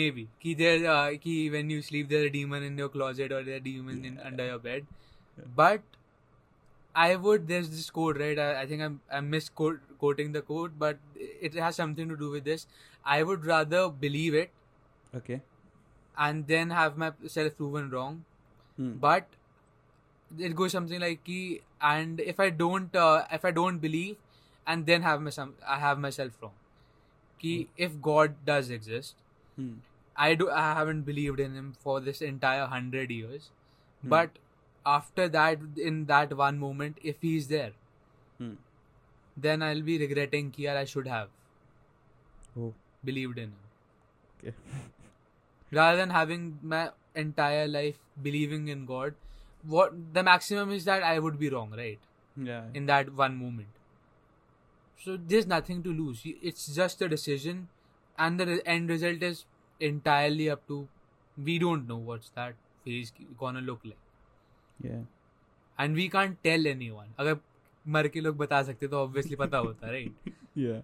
Maybe. 0.00 0.26
कि 0.44 0.56
there 0.60 0.78
uh, 0.92 1.10
कि 1.24 1.34
when 1.56 1.70
you 1.74 1.82
sleep 1.88 2.08
there's 2.12 2.28
a 2.28 2.32
demon 2.36 2.68
in 2.68 2.78
your 2.84 2.88
closet 2.94 3.34
or 3.38 3.42
there's 3.42 3.60
a 3.60 3.64
demon 3.66 4.04
in 4.10 4.18
under 4.30 4.46
your 4.52 4.58
bed. 4.58 4.86
Yeah. 5.38 5.44
but 5.60 5.82
I 7.04 7.16
would 7.26 7.48
there's 7.52 7.70
this 7.70 7.90
quote 7.90 8.18
right? 8.24 8.38
I, 8.38 8.50
I 8.62 8.66
think 8.66 8.82
I'm 8.88 9.00
I'm 9.20 9.30
misquoting 9.30 10.32
the 10.32 10.42
quote 10.50 10.78
but 10.78 10.98
it 11.16 11.54
has 11.54 11.80
something 11.82 12.08
to 12.08 12.16
do 12.16 12.30
with 12.36 12.44
this. 12.44 12.66
I 13.04 13.22
would 13.22 13.44
rather 13.44 13.88
believe 14.04 14.34
it 14.34 14.50
okay. 15.22 15.40
and 16.26 16.46
then 16.52 16.70
have 16.70 16.96
myself 16.96 17.56
proven 17.56 17.90
wrong. 17.96 18.24
Hmm. 18.76 18.92
but 19.02 19.26
it 20.36 20.54
goes 20.56 20.72
something 20.72 21.00
like 21.00 21.22
ki, 21.26 21.60
and 21.80 22.20
if 22.20 22.40
I 22.40 22.50
don't 22.50 22.96
uh, 22.96 23.24
if 23.30 23.44
I 23.44 23.52
don't 23.52 23.78
believe 23.78 24.16
and 24.66 24.86
then 24.86 25.02
have 25.02 25.20
my 25.26 25.30
some 25.30 25.54
I 25.66 25.78
have 25.78 25.98
myself 25.98 26.32
wrong. 26.42 26.56
Hmm. 27.42 27.62
If 27.76 28.00
God 28.00 28.34
does 28.44 28.70
exist, 28.70 29.14
hmm. 29.56 29.74
I 30.16 30.34
do. 30.34 30.50
I 30.50 30.74
haven't 30.74 31.02
believed 31.02 31.40
in 31.40 31.54
him 31.54 31.74
for 31.80 32.00
this 32.00 32.22
entire 32.22 32.66
hundred 32.66 33.10
years, 33.10 33.50
hmm. 34.02 34.08
but 34.08 34.30
after 34.86 35.28
that, 35.28 35.58
in 35.76 36.04
that 36.06 36.36
one 36.36 36.58
moment, 36.58 36.98
if 37.02 37.16
he's 37.20 37.48
there, 37.48 37.72
then 39.36 39.62
I'll 39.62 39.82
be 39.82 39.98
regretting 39.98 40.52
here 40.56 40.76
I 40.76 40.84
should 40.84 41.06
have 41.08 41.28
oh. 42.58 42.72
believed 43.04 43.38
in 43.38 43.52
him. 44.42 44.54
Rather 45.72 45.96
than 45.96 46.10
having 46.10 46.58
my 46.62 46.90
entire 47.14 47.66
life 47.66 47.98
believing 48.22 48.68
in 48.68 48.86
God, 48.86 49.14
what 49.66 49.92
the 50.12 50.22
maximum 50.22 50.70
is 50.70 50.84
that 50.84 51.02
I 51.02 51.18
would 51.18 51.38
be 51.38 51.48
wrong, 51.48 51.72
right? 51.76 51.98
Yeah. 52.36 52.64
In 52.74 52.86
that 52.86 53.12
one 53.14 53.36
moment. 53.36 53.68
So 55.04 55.14
there's 55.30 55.46
nothing 55.46 55.80
to 55.84 55.92
lose. 55.94 56.20
It's 56.50 56.66
just 56.74 57.02
a 57.02 57.08
decision, 57.14 57.58
and 58.18 58.40
the 58.40 58.60
end 58.74 58.92
result 58.94 59.24
is 59.28 59.44
entirely 59.80 60.48
up 60.50 60.62
to. 60.68 60.78
We 61.36 61.58
don't 61.58 61.88
know 61.88 61.98
what's 62.12 62.30
that 62.38 62.54
phase 62.84 63.12
gonna 63.38 63.60
look 63.60 63.84
like, 63.84 64.88
yeah. 64.88 65.02
and 65.78 66.00
we 66.02 66.08
can't 66.14 66.42
tell 66.48 66.66
anyone. 66.72 67.10
अगर 67.18 67.36
मर 67.86 68.08
के 68.08 68.20
लोग 68.20 68.36
बता 68.36 68.62
सकते 68.62 68.88
तो 68.88 69.06
obviously 69.06 69.36
पता 69.38 69.58
होता, 69.66 69.90
right? 69.96 70.32
या 70.58 70.82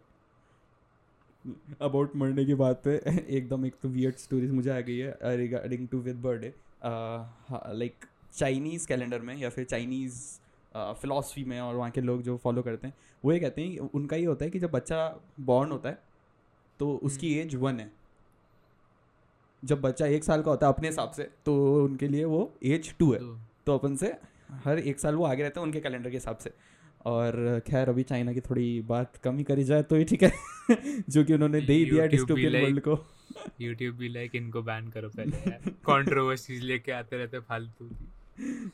अबाउट 1.83 2.17
मरने 2.17 2.45
की 2.45 2.55
बात 2.55 2.83
पे 2.85 2.95
एकदम 3.37 3.65
एक 3.67 3.75
तो 3.83 3.89
वियर्ड 3.89 4.17
स्टोरीज 4.17 4.50
मुझे 4.53 4.71
आ 4.71 4.81
गई 4.89 4.97
है 4.99 5.37
regarding 5.37 5.87
to 5.89 5.99
with 6.09 6.17
birthday 6.27 6.53
like 7.79 8.05
Chinese 8.39 8.87
calendar 8.89 9.21
में 9.29 9.35
या 9.37 9.50
फिर 9.50 9.65
चाइनीज़ 9.65 10.19
फिलॉसफी 10.75 11.45
में 11.45 11.61
और 11.61 11.75
वहाँ 11.75 11.91
के 11.91 12.00
लोग 12.00 12.23
जो 12.23 12.37
फॉलो 12.37 12.62
करते 12.62 12.87
हैं 12.87 12.95
वो 13.25 13.33
ये 13.33 13.39
कहते 13.41 13.62
हैं 13.62 13.79
उनका 13.79 14.17
ये 14.17 14.25
होता 14.25 14.45
है 14.45 14.50
कि 14.50 14.59
जब 14.59 14.71
बच्चा 14.71 14.99
बॉर्न 15.41 15.71
होता 15.71 15.89
है 15.89 15.99
तो 16.81 16.95
उसकी 17.03 17.35
एज 17.35 17.55
वन 17.55 17.81
है। 17.81 17.91
जब 19.62 19.81
बच्चा 19.81 20.07
एक 20.07 20.25
साल 20.25 20.43
का 20.43 20.50
होता 20.50 20.67
है 20.67 20.73
अपने 20.73 20.89
हिसाब 20.89 21.11
से 21.11 21.23
तो 21.47 21.85
उनके 21.85 22.09
लिए 22.09 22.25
वो 22.25 22.53
एज 22.65 22.95
टू 22.99 23.12
है। 23.12 23.19
तो 23.67 23.75
अपन 23.75 23.97
से 23.97 24.12
हर 24.65 24.79
एक 24.79 25.00
साल 25.00 25.15
वो 25.15 25.25
आगे 25.25 25.43
रहते 25.43 25.61
हैं 25.61 25.67
उनके 25.67 25.81
कैलेंडर 25.81 26.11
के 26.11 26.17
हिसाब 26.17 26.37
से। 26.37 26.53
और 27.07 27.61
खैर 27.67 27.89
अभी 27.89 28.03
चाइना 28.03 28.33
की 28.33 28.41
थोड़ी 28.41 28.81
बात 28.89 29.17
कम 29.17 29.39
ही 29.39 29.45
करी 29.45 29.65
जाए 29.65 29.83
तो 29.83 29.97
ये 29.97 30.05
ठीक 30.05 30.23
है 30.23 30.33
जो 31.11 31.25
कि 31.25 31.35
उन्होंने 31.35 31.61
दे 31.61 31.73
ही 31.73 31.85
दिया 31.85 32.07
डिस्टोपियन 32.07 32.62
वर्ल्ड 32.62 32.81
को। 32.81 32.95
YouTube 33.61 33.99
भी 33.99 34.09
लाइक 34.09 34.35
इनको 34.35 34.62
बैन 34.62 34.89
करो 34.91 35.09
पहले 35.09 35.71
कंट्रोवर्सीज 35.87 36.65
लेके 36.71 36.93
आते 36.93 37.17
रहते 37.17 37.41
फालतू 37.41 37.89
की। 37.89 38.09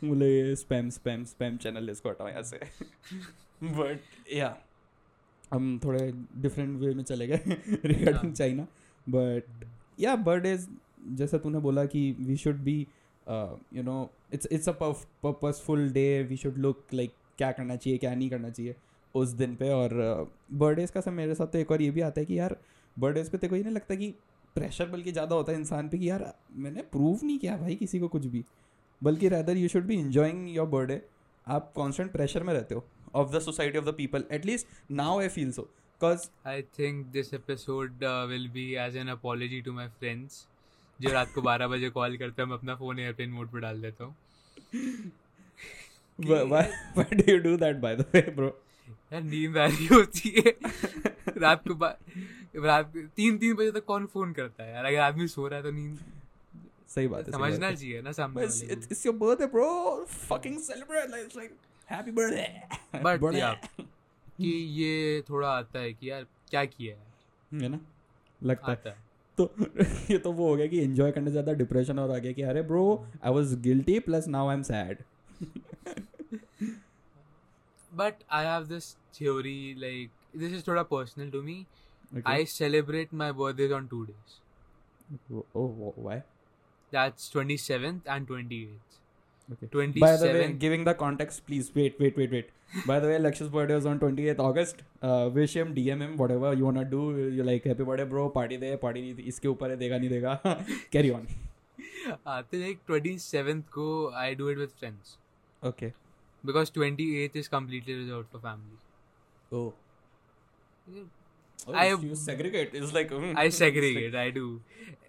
बोले 0.05 0.55
स्पैम 0.57 0.89
स्पैम 0.91 1.25
स्पैम 1.25 1.57
चैनल 1.59 1.91
इसको 1.91 2.09
हटाओ 2.11 2.29
यहाँ 2.29 2.43
से। 2.43 2.61
बट 3.63 4.33
या 4.33 4.57
हम 5.53 5.79
थोड़े 5.85 6.11
डिफरेंट 6.39 6.79
वे 6.81 6.95
में 6.95 7.03
चले 7.05 7.27
गए 7.27 7.57
रिगार्डिंग। 7.85 8.33
चाइना 8.33 8.67
बट 9.07 9.65
या 10.01 10.17
बर्थडेज 10.19 10.69
जैसा 11.13 11.39
तूने 11.39 11.59
बोला 11.61 11.85
कि 11.87 12.11
we 12.21 12.37
should 12.37 12.57
be 12.63 12.79
you 13.27 13.83
know 13.83 13.99
it's 14.35 14.49
it's 14.53 14.69
a 14.69 14.73
purposeful 14.73 15.89
day 15.93 16.23
we 16.23 16.37
should 16.37 16.59
look 16.59 16.85
like 16.95 17.13
क्या 17.39 17.51
करना 17.53 17.77
चाहिए 17.77 17.99
क्या 17.99 18.15
नहीं 18.15 18.31
करना 18.31 18.51
चाहिए 18.51 18.75
उस 19.15 19.29
दिन 19.31 19.55
पे। 19.57 19.69
और 19.71 19.91
बर्थडेज 20.53 20.91
का 20.91 21.01
सब 21.01 21.13
मेरे 21.13 21.35
साथ 21.35 21.47
तो 21.47 21.59
एक 21.59 21.71
और 21.71 21.83
ये 21.83 21.91
भी 21.91 22.01
आता 22.01 22.21
है 22.21 22.27
कि 22.27 22.39
यार 22.39 22.57
बर्थडेज 22.97 23.31
पे 23.31 23.39
तेरे 23.39 23.51
को 23.51 23.57
ये 23.57 23.63
नहीं 23.63 23.75
लगता 23.75 23.95
कि 23.95 24.15
प्रेशर 24.57 24.87
बल्कि 24.89 25.13
ज़्यादा 25.13 25.37
होता 25.37 25.53
है 25.53 25.59
इंसान 25.59 25.89
पे 25.89 25.99
कि 25.99 26.09
यार 26.11 26.33
मैंने 26.57 26.83
प्रूव 26.93 27.21
नहीं 27.23 27.39
किया 27.39 27.57
भाई 27.57 27.75
किसी 27.75 27.99
को 28.01 28.09
कुछ 28.09 28.27
भी। 28.27 28.45
बल्कि 29.03 29.29
rather 29.29 29.57
you 29.57 29.69
should 29.69 29.85
be 29.85 29.95
enjoying 29.95 30.57
your 30.57 30.67
birthday 30.67 31.03
आप 31.49 31.73
कॉन्स्टेंट 31.77 32.13
प्रेशर 32.13 32.43
में 32.43 32.55
रहते 32.55 32.75
हो. 32.75 32.85
Of 33.15 33.33
the 33.33 33.39
society 33.39 33.79
of 33.79 33.85
the 33.85 33.89
people 33.89 34.25
at least 34.31 34.67
now 34.91 35.21
I 35.21 35.29
feel 35.29 35.53
so 35.53 35.63
because 35.63 36.27
think 36.81 37.17
this 37.17 37.41
episode 37.41 37.89
uh, 37.89 38.33
will 38.33 38.49
be 38.57 38.67
as 38.89 39.03
an 39.03 39.15
apology 39.15 39.63
to 39.69 39.79
my 39.79 39.79
friends. 39.79 40.31
जो 41.01 41.13
रात 41.13 41.33
को 41.35 41.41
12 41.41 41.67
बजे 41.67 41.91
call 41.91 42.17
करते 42.17 42.43
हैं 42.43 42.49
मैं 42.49 42.57
अपना 42.57 42.75
फ़ोन 42.75 42.99
एयरप्लेन 42.99 43.31
मोड 43.31 43.49
पर 43.49 43.61
डाल 43.61 43.83
देता 43.83 44.05
हूँ. 44.05 44.17
यार 49.13 49.23
नींद 49.23 49.59
आ 49.59 49.67
रही 49.67 49.87
होती 49.87 50.43
है. 50.47 50.57
रात 51.37 51.69
को 51.69 51.91
रात 52.65 52.93
तीन 52.97 53.39
तीन 53.39 53.55
बजे 53.55 53.73
तक 53.73 53.85
कौन 53.85 54.07
फ़ोन 54.07 54.33
करता 54.33 54.65
है 54.65 54.75
यार? 54.75 54.85
अगर 54.85 54.99
आदमी 54.99 55.29
सो 55.29 55.49
रहा 55.49 55.57
है 55.57 55.63
तो 55.63 55.71
नींद 55.71 55.99
सही 56.95 57.09
बात 57.09 57.27
है 57.27 57.33
समझना 57.33 57.67
है। 57.67 57.77
चाहिए 57.77 58.03
ना 58.03 58.13
सामने 58.13 58.43
But 58.43 58.49
it's, 58.51 58.63
वाले 58.63 58.75
it's, 58.75 58.87
it's 58.93 59.05
your 59.07 59.15
birthday 59.23 59.49
bro 59.55 59.71
fucking 60.29 60.59
celebrate 60.67 61.11
like 61.15 61.25
it's 61.27 61.39
like 61.41 61.53
happy 61.91 62.13
birthday 62.19 62.47
को। 63.23 63.33
ये 64.45 65.23
थोड़ा 65.29 65.49
आता 65.49 65.79
है 65.79 65.93
कि 65.93 66.11
यार 66.11 66.27
क्या 66.51 66.65
किया 66.65 66.95
है 66.95 67.61
है 67.63 67.69
ना 67.69 67.81
लगता 68.43 68.71
है 68.71 68.77
आता 68.79 68.91
है 68.91 69.05
तो 69.39 69.51
ये 70.11 70.19
तो 70.19 70.33
वो 70.33 70.49
हो 70.49 70.57
गया 70.57 70.67
कि 70.67 70.79
एंजॉय 70.81 71.13
करने 71.13 71.27
से 71.27 71.33
ज़्यादा 71.33 71.53
डिप्रेशन 71.63 71.99
और 71.99 72.11
आ 72.11 72.19
गया 72.19 72.33
कि 72.33 72.43
अरे 72.53 72.63
bro 72.71 72.85
I 73.25 73.33
was 73.33 73.55
guilty 73.63 73.99
plus 74.09 74.29
now 74.29 74.49
I 74.49 74.55
am 74.57 74.63
sad 74.73 75.05
But 77.93 78.25
I 78.37 78.39
have 78.45 78.65
this 78.71 78.87
theory, 79.17 79.53
like 79.83 80.41
this 80.41 80.55
is 80.57 80.65
thoda 80.65 80.83
personal 80.89 81.29
to 81.35 81.39
me. 81.45 81.55
I 82.33 82.35
celebrate 82.55 83.13
my 83.21 83.29
birthdays 83.39 83.73
on 83.77 83.87
two 83.93 84.01
days. 84.09 84.35
oh 85.61 85.93
why 86.07 86.17
That's 86.92 87.30
27th 87.30 88.02
and 88.06 88.28
28th. 88.28 88.98
Okay. 89.54 89.68
27th. 89.68 90.00
By 90.00 90.16
the 90.18 90.26
way, 90.34 90.54
giving 90.54 90.84
the 90.86 90.94
context, 90.94 91.46
please 91.46 91.72
wait, 91.76 92.00
wait, 92.00 92.18
wait, 92.18 92.32
wait. 92.32 92.50
By 92.88 93.00
the 93.00 93.08
way, 93.08 93.18
Lakshya's 93.20 93.50
birthday 93.50 93.76
was 93.76 93.86
on 93.86 94.00
28th 94.00 94.40
August. 94.40 94.84
Uh, 95.02 95.30
wish 95.34 95.56
him, 95.56 95.74
DM 95.76 96.02
him, 96.02 96.18
whatever 96.18 96.54
you 96.54 96.66
wanna 96.66 96.86
do. 96.86 97.02
You 97.38 97.44
like 97.44 97.66
happy 97.66 97.84
birthday, 97.84 98.06
bro. 98.06 98.30
Party 98.30 98.58
they, 98.58 98.76
party 98.84 99.02
नहीं 99.02 99.28
इसके 99.34 99.48
ऊपर 99.48 99.70
है 99.72 99.78
देगा 99.78 99.98
नहीं 99.98 100.10
देगा. 100.10 100.56
Carry 100.92 101.12
on. 101.18 101.28
Uh, 102.12 102.42
तो 102.52 102.62
like 102.66 102.86
27th 102.92 103.64
को 103.78 103.88
I 104.14 104.34
do 104.34 104.48
it 104.50 104.58
with 104.58 104.78
friends 104.80 105.18
Okay. 105.64 105.94
because 106.46 106.72
28th 106.72 107.36
is 107.36 107.48
completely 107.48 107.94
reserved 107.96 108.30
for 108.32 108.40
family. 108.40 108.80
Oh. 109.52 109.74
Oh, 111.67 111.73
I- 111.73 111.89
you 111.89 112.15
segregate. 112.15 112.71
It's 112.75 112.93
like 112.93 113.11
mm, 113.11 113.37
I 113.37 113.49
segregate. 113.49 114.15
I 114.15 114.31
do. 114.31 114.61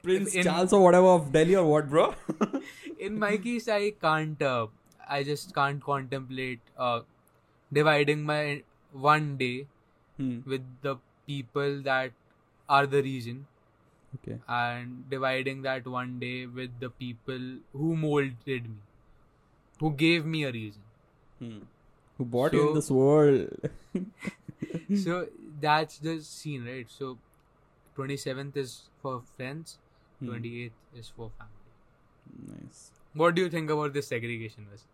Prince 0.03 0.35
in, 0.35 0.43
Charles 0.43 0.73
or 0.73 0.83
whatever 0.83 1.07
of 1.07 1.31
Delhi 1.31 1.55
or 1.55 1.65
what, 1.65 1.89
bro? 1.89 2.13
in 2.99 3.19
my 3.19 3.37
case, 3.37 3.67
I 3.67 3.91
can't. 3.91 4.41
Uh, 4.41 4.67
I 5.09 5.23
just 5.23 5.53
can't 5.55 5.81
contemplate 5.81 6.59
uh, 6.77 7.01
dividing 7.71 8.23
my 8.23 8.63
one 8.91 9.37
day 9.37 9.67
hmm. 10.17 10.39
with 10.45 10.63
the 10.81 10.97
people 11.25 11.81
that 11.81 12.11
are 12.69 12.85
the 12.85 13.01
reason 13.01 13.45
Okay. 14.15 14.39
and 14.47 15.09
dividing 15.09 15.61
that 15.63 15.85
one 15.85 16.19
day 16.19 16.45
with 16.45 16.79
the 16.79 16.89
people 16.89 17.39
who 17.73 17.95
molded 17.95 18.69
me, 18.69 18.77
who 19.79 19.91
gave 19.91 20.25
me 20.25 20.43
a 20.43 20.51
reason. 20.51 20.81
Hmm. 21.39 21.59
Who 22.17 22.25
brought 22.25 22.53
you 22.53 22.69
in 22.69 22.75
this 22.75 22.89
world? 22.89 23.47
so 25.03 25.27
that's 25.61 25.99
the 25.99 26.20
scene, 26.20 26.64
right? 26.64 26.90
So 26.99 27.18
27th 27.96 28.56
is 28.66 28.75
for 29.02 29.20
friends, 29.37 29.78
Hmm. 30.20 30.28
28th 30.30 30.99
is 31.02 31.08
for 31.16 31.30
family. 31.38 32.56
Nice. 32.56 32.80
What 33.20 33.34
do 33.34 33.42
you 33.42 33.49
think 33.54 33.70
about 33.70 33.92
this 33.94 34.06
segregation? 34.14 34.66
Vas? 34.72 34.84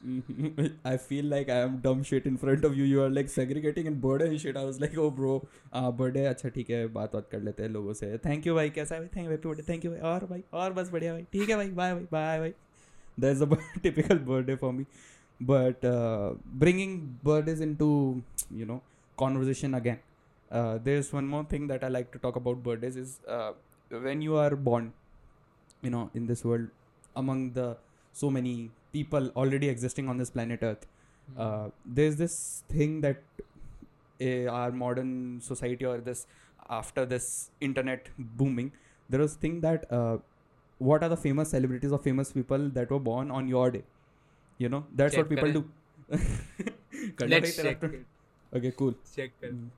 I 0.91 0.97
feel 0.97 1.25
like 1.33 1.49
I 1.49 1.59
am 1.65 1.77
dumb 1.83 2.03
shit 2.03 2.25
in 2.25 2.37
front 2.37 2.65
of 2.69 2.75
you. 2.77 2.83
You 2.83 3.03
are 3.03 3.09
like 3.17 3.29
segregating 3.29 3.85
in 3.91 3.99
birthday 4.05 4.27
and 4.31 4.41
shit. 4.41 4.57
I 4.57 4.63
was 4.69 4.79
like, 4.81 4.97
oh 4.97 5.09
bro, 5.19 5.35
uh, 5.81 5.91
birthday 6.01 6.25
अच्छा 6.31 6.49
ठीक 6.57 6.69
है 6.69 6.87
बात 6.97 7.13
बात 7.15 7.27
कर 7.31 7.41
लेते 7.41 7.63
हैं 7.63 7.69
लोगों 7.69 7.93
से 7.99 8.17
थैंक 8.25 8.47
यू 8.47 8.55
भाई 8.55 8.69
कैसा 8.77 8.95
है 8.95 9.01
भाई 9.01 9.07
thank 9.15 9.25
you 9.25 9.31
happy 9.31 9.49
birthday 9.49 9.63
thank 9.71 9.85
you 9.85 9.91
भाई 9.91 9.99
और 10.11 10.25
भाई 10.31 10.43
और 10.61 10.73
बस 10.79 10.89
बढ़िया 10.95 11.13
भाई 11.13 11.23
ठीक 11.33 11.49
है 11.49 11.55
भाई 11.55 11.69
बाय 11.79 11.93
भाई 11.93 12.07
बाय 12.11 12.39
भाई 12.39 12.53
that 13.23 13.35
is 13.37 13.41
a 13.45 13.47
typical 13.87 14.19
birthday 14.31 14.57
for 14.65 14.73
me 14.75 14.85
but 15.53 15.83
uh, 15.93 16.29
bringing 16.65 16.93
birthdays 17.29 17.59
into 17.69 17.89
you 18.61 18.67
know 18.71 18.79
conversation 19.23 19.79
again 19.79 19.99
uh, 20.50 20.78
there's 20.82 21.12
one 21.12 21.26
more 21.26 21.44
thing 21.44 21.66
that 21.66 21.84
I 21.84 21.88
like 21.88 22.10
to 22.12 22.18
talk 22.18 22.36
about 22.36 22.62
birthdays 22.62 22.96
is 22.96 23.20
uh, 23.28 23.52
when 23.90 24.22
you 24.22 24.36
are 24.36 24.56
born, 24.56 24.92
you 25.82 25.90
know, 25.90 26.10
in 26.14 26.26
this 26.26 26.44
world 26.44 26.68
among 27.16 27.52
the 27.52 27.76
so 28.12 28.30
many 28.30 28.70
people 28.92 29.30
already 29.36 29.68
existing 29.68 30.08
on 30.08 30.16
this 30.16 30.30
planet 30.30 30.60
Earth. 30.62 30.86
Mm. 31.36 31.40
Uh, 31.40 31.70
there's 31.84 32.16
this 32.16 32.64
thing 32.68 33.00
that 33.02 33.22
our 34.50 34.72
modern 34.72 35.40
society 35.40 35.84
or 35.84 35.98
this 35.98 36.26
after 36.70 37.06
this 37.06 37.50
internet 37.60 38.08
booming, 38.18 38.72
there 39.08 39.20
was 39.20 39.34
thing 39.34 39.60
that 39.60 39.90
uh, 39.92 40.18
what 40.78 41.02
are 41.02 41.08
the 41.08 41.16
famous 41.16 41.50
celebrities 41.50 41.92
or 41.92 41.98
famous 41.98 42.32
people 42.32 42.68
that 42.70 42.90
were 42.90 42.98
born 42.98 43.30
on 43.30 43.48
your 43.48 43.70
day? 43.70 43.82
You 44.58 44.68
know, 44.68 44.84
that's 44.94 45.14
check 45.14 45.30
what 45.30 45.30
people 45.30 45.52
do. 45.52 45.70
Let's 47.20 47.56
check. 47.56 47.82
Okay, 48.54 48.72
cool. 48.76 48.94
Check. 49.14 49.30
Mm. 49.42 49.68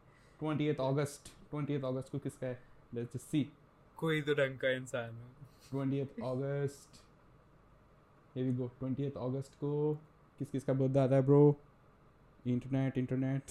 20th 0.42 0.80
august 0.88 1.32
20th 1.54 1.85
august 1.90 2.11
को 2.12 2.18
किसका 2.18 2.47
है 2.47 2.59
let's 2.94 3.16
just 3.16 3.35
see 3.35 3.44
कोई 3.99 4.23
तो 4.23 4.35
ढंग 4.35 4.59
का 4.59 4.70
इंसान 4.70 5.16
है 5.16 5.38
20th 5.73 6.23
August 6.28 7.00
here 8.35 8.47
we 8.47 8.54
go 8.61 8.70
20th 8.82 9.18
August 9.26 9.54
को 9.61 9.73
किस 10.38 10.49
किस 10.50 10.64
का 10.64 10.73
बर्थडे 10.73 11.00
आता 11.00 11.14
है 11.14 11.23
bro 11.23 11.42
internet 12.47 12.99
internet 12.99 13.42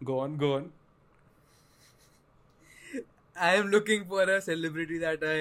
go 0.00 0.20
on 0.20 0.36
go 0.38 0.54
on 0.54 0.70
I 3.36 3.50
am 3.58 3.68
looking 3.72 4.02
for 4.08 4.24
a 4.30 4.40
celebrity 4.46 4.98
that 4.98 5.22
I 5.26 5.36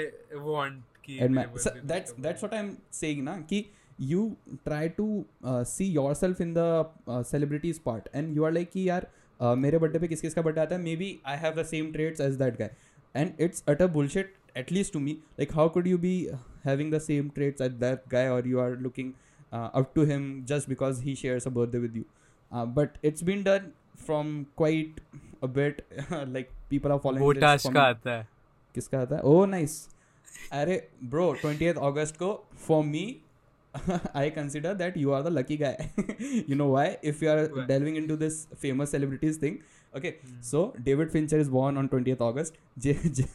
want. 0.49 0.83
कि 1.05 1.17
and 1.19 1.35
मेरे 1.35 1.61
so 1.63 1.71
that's 1.91 2.13
that's 2.25 2.43
what 2.45 2.53
i'm 2.53 2.69
saying 2.97 3.23
na 3.27 3.33
ki 3.51 3.59
you 4.10 4.22
try 4.68 4.86
to 5.00 5.08
uh, 5.44 5.62
see 5.64 5.86
yourself 5.96 6.40
in 6.40 6.54
the 6.54 6.68
uh, 7.08 7.22
celebrities 7.22 7.78
part 7.88 8.08
and 8.12 8.38
you 8.38 8.46
are 8.48 8.52
like 8.56 8.72
कि 8.72 8.88
यार 8.88 9.06
uh, 9.40 9.54
मेरे 9.56 9.78
birthday 9.78 9.98
पे 9.98 10.08
किस 10.08 10.20
किस 10.20 10.34
का 10.34 10.42
birthday 10.42 10.60
आता 10.60 10.74
है 10.74 10.82
maybe 10.96 11.18
I 11.26 11.36
have 11.44 11.60
the 11.60 11.64
same 11.66 11.92
traits 11.92 12.20
as 12.20 12.34
that 12.42 12.58
guy 12.58 12.70
and 13.16 13.40
it's 13.40 13.64
utter 13.68 13.86
bullshit 13.98 14.34
at 14.60 14.68
least 14.74 14.92
to 14.94 15.00
me 15.04 15.12
like 15.38 15.52
how 15.52 15.64
could 15.74 15.86
you 15.90 15.96
be 16.02 16.10
having 16.64 16.90
the 16.90 16.98
same 17.04 17.30
traits 17.38 17.62
as 17.64 17.72
that 17.78 18.04
guy 18.10 18.20
or 18.34 18.36
you 18.50 18.60
are 18.64 18.76
looking 18.82 19.08
uh, 19.52 19.68
up 19.80 19.88
to 19.96 20.04
him 20.10 20.28
just 20.50 20.68
because 20.72 21.00
he 21.06 21.14
shares 21.22 21.46
a 21.50 21.52
birthday 21.56 21.80
with 21.86 21.96
you 22.00 22.04
uh, 22.52 22.64
but 22.76 23.00
it's 23.10 23.24
been 23.30 23.42
done 23.48 23.66
from 24.04 24.30
quite 24.62 25.00
a 25.42 25.48
bit 25.48 25.82
like 26.36 26.52
people 26.68 26.94
are 26.96 27.00
following 27.06 27.24
this 27.24 27.40
Bottas 27.40 27.66
from- 27.66 27.74
का 27.74 27.82
आता 27.82 28.16
है 28.18 28.28
किसका 28.74 29.00
आता 29.00 29.16
है 29.16 29.22
oh 29.32 29.46
nice 29.46 29.76
अरे 30.60 30.76
bro 31.16 31.32
twenty 31.40 31.66
August 31.90 32.16
को 32.22 32.32
for 32.66 32.84
me 32.84 33.04
I 34.13 34.29
consider 34.29 34.73
that 34.73 34.97
you 34.97 35.13
are 35.13 35.21
the 35.21 35.29
lucky 35.29 35.57
guy. 35.57 35.91
you 36.19 36.55
know 36.55 36.67
why? 36.67 36.97
If 37.01 37.21
you 37.21 37.29
are 37.29 37.47
right. 37.47 37.67
delving 37.67 37.95
into 37.95 38.15
this 38.15 38.47
famous 38.57 38.91
celebrities 38.91 39.37
thing. 39.37 39.61
Okay, 39.95 40.17
mm. 40.25 40.37
so 40.41 40.73
David 40.83 41.11
Fincher 41.11 41.37
is 41.37 41.49
born 41.49 41.77
on 41.77 41.89
20th 41.89 42.21
August. 42.21 42.57
J- 42.77 42.93
J- 42.93 43.25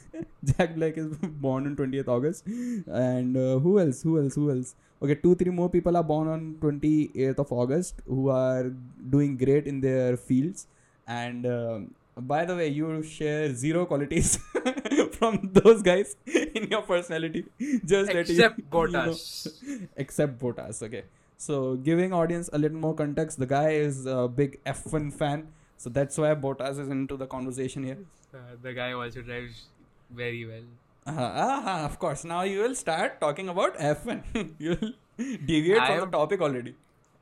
Jack 0.44 0.74
Black 0.76 0.96
is 0.96 1.16
born 1.18 1.66
on 1.66 1.76
20th 1.76 2.08
August. 2.08 2.46
And 2.46 3.36
uh, 3.36 3.58
who 3.58 3.78
else? 3.80 4.02
Who 4.02 4.20
else? 4.20 4.34
Who 4.34 4.50
else? 4.50 4.74
Okay, 5.02 5.16
two, 5.16 5.34
three 5.34 5.50
more 5.50 5.68
people 5.68 5.96
are 5.96 6.02
born 6.02 6.28
on 6.28 6.56
28th 6.60 7.38
of 7.38 7.52
August 7.52 8.02
who 8.06 8.28
are 8.30 8.70
doing 9.10 9.36
great 9.36 9.66
in 9.66 9.80
their 9.80 10.16
fields. 10.16 10.66
And 11.06 11.46
um, 11.46 11.94
by 12.16 12.44
the 12.44 12.54
way 12.54 12.68
you 12.68 13.02
share 13.02 13.54
zero 13.54 13.86
qualities 13.86 14.38
from 15.12 15.50
those 15.52 15.82
guys 15.82 16.16
in 16.26 16.68
your 16.70 16.82
personality. 16.82 17.44
Just 17.84 18.12
let 18.12 18.28
Except 18.30 18.58
you, 18.58 18.64
Bottas. 18.64 19.62
you 19.62 19.78
know, 19.80 19.88
except 19.96 20.38
Bottas 20.38 20.82
okay. 20.82 21.04
So 21.36 21.76
giving 21.76 22.12
audience 22.12 22.48
a 22.52 22.58
little 22.58 22.78
more 22.78 22.94
context 22.94 23.38
the 23.38 23.46
guy 23.46 23.70
is 23.70 24.06
a 24.06 24.28
big 24.28 24.62
f1 24.64 25.12
fan 25.12 25.48
so 25.76 25.90
that's 25.90 26.16
why 26.16 26.34
Bottas 26.34 26.78
is 26.78 26.88
into 26.88 27.16
the 27.16 27.26
conversation 27.26 27.84
here. 27.84 27.98
Uh, 28.32 28.38
the 28.62 28.72
guy 28.72 28.92
also 28.92 29.20
drives 29.20 29.66
very 30.10 30.46
well. 30.46 30.62
uh, 31.06 31.20
uh, 31.20 31.84
of 31.84 31.98
course. 31.98 32.24
Now 32.24 32.42
you 32.42 32.60
will 32.60 32.74
start 32.74 33.20
talking 33.20 33.48
about 33.48 33.76
f1 33.78 34.54
you'll 34.58 34.92
deviate 35.18 35.80
I 35.80 35.98
from 35.98 36.10
the 36.10 36.16
topic 36.16 36.40
already. 36.40 36.74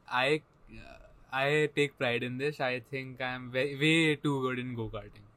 I 0.09 0.43
I 1.32 1.70
take 1.76 1.98
pride 1.98 2.24
in 2.24 2.38
this. 2.38 2.60
I 2.60 2.82
think 2.92 3.22
I'm 3.22 3.52
way, 3.52 3.76
way 3.76 4.16
too 4.16 4.42
good 4.42 4.60
in 4.60 4.76
go 4.76 4.90
karting. 4.90 5.28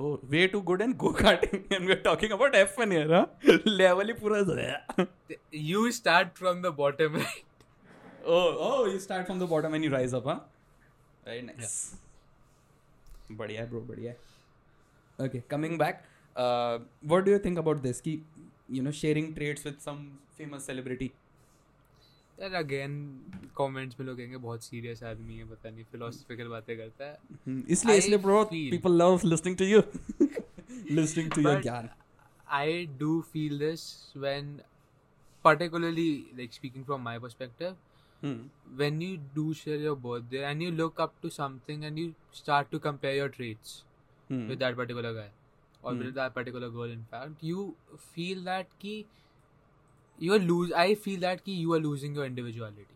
oh 0.00 0.20
way 0.32 0.46
too 0.46 0.62
good 0.62 0.82
in 0.84 0.92
go-karting 1.02 1.62
and 1.76 1.86
we're 1.86 2.02
talking 2.02 2.32
about 2.32 2.56
f1 2.58 2.92
here 2.96 3.08
huh 3.12 3.56
level 3.80 4.10
ही 4.10 4.14
पूरा 4.22 5.06
You 5.52 5.92
start 5.92 6.36
from 6.40 6.62
the 6.62 6.70
bottom, 6.80 7.14
right? 7.14 7.44
Oh, 8.24 8.56
oh, 8.66 8.86
you 8.86 8.98
start 8.98 9.26
from 9.26 9.38
the 9.38 9.46
bottom 9.46 9.74
and 9.74 9.84
you 9.84 9.90
rise 9.90 10.14
up, 10.18 10.24
huh? 10.24 10.40
Very 11.24 11.42
nice. 11.42 11.76
बढ़िया 13.38 13.64
bro, 13.70 13.80
बढ़िया. 13.80 14.12
Okay, 15.26 15.42
coming 15.48 15.78
back. 15.82 16.04
Uh, 16.36 16.78
what 17.12 17.24
do 17.24 17.30
you 17.30 17.38
think 17.38 17.58
about 17.58 17.82
this? 17.82 18.00
कि 18.00 18.18
you 18.76 18.82
know 18.82 18.94
sharing 19.00 19.34
traits 19.38 19.64
with 19.64 19.80
some 19.88 20.04
famous 20.40 20.68
celebrity. 20.70 21.10
यार 22.43 22.53
again 22.63 22.93
comments 23.57 23.99
में 23.99 24.05
लोग 24.07 24.17
कहेंगे 24.17 24.37
बहुत 24.45 24.63
serious 24.63 25.03
आदमी 25.11 25.37
है 25.37 25.45
पता 25.49 25.69
नहीं 25.69 25.83
फिलोसफिकल 25.91 26.47
बातें 26.57 26.75
करता 26.77 27.05
है 27.05 27.17
Hmm, 27.47 27.61
इसलिए 27.75 27.97
इसलिए 27.97 28.71
people 28.73 28.93
love 29.01 29.23
listening 29.29 29.55
to 29.61 29.65
you, 29.69 29.81
listening 30.99 31.29
to 31.37 31.41
your 31.45 31.53
But 31.55 31.63
ज्ञान. 31.63 31.89
I 32.59 32.87
do 33.01 33.13
feel 33.33 33.57
this 33.63 33.83
when 34.25 34.51
particularly 35.45 36.09
like 36.41 36.53
speaking 36.53 36.85
from 36.89 37.03
my 37.07 37.15
perspective 37.19 37.75
Hmm. 38.23 38.35
when 38.81 38.99
you 39.05 39.15
do 39.37 39.45
share 39.61 39.79
your 39.85 39.95
birthday 40.03 40.43
and 40.49 40.65
you 40.65 40.71
look 40.81 40.99
up 41.05 41.15
to 41.25 41.31
something 41.37 41.83
and 41.89 42.01
you 42.03 42.11
start 42.41 42.69
to 42.75 42.79
compare 42.85 43.15
your 43.15 43.29
traits 43.37 43.73
Hmm. 44.29 44.43
with 44.51 44.61
that 44.65 44.77
particular 44.81 45.13
guy 45.17 45.27
or 45.81 45.93
Hmm. 45.93 46.03
with 46.05 46.13
that 46.19 46.35
particular 46.37 46.69
girl 46.77 46.93
in 46.97 47.03
fact 47.15 47.43
you 47.49 47.65
feel 48.13 48.45
that 48.51 48.77
ki 48.85 48.95
you 50.21 50.33
are 50.33 50.39
lose 50.39 50.73
I 50.73 50.95
feel 50.95 51.19
that 51.19 51.41
कि 51.41 51.63
you 51.63 51.73
are 51.73 51.79
losing 51.81 52.17
your 52.17 52.25
individuality 52.25 52.95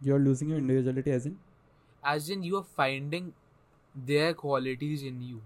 you 0.00 0.14
are 0.14 0.20
losing 0.20 0.50
your 0.50 0.60
individuality 0.60 1.10
as 1.10 1.26
in 1.26 1.36
as 2.02 2.30
in 2.30 2.44
you 2.44 2.56
are 2.56 2.62
finding 2.76 3.30
their 3.94 4.32
qualities 4.40 5.04
in 5.06 5.22
you 5.22 5.40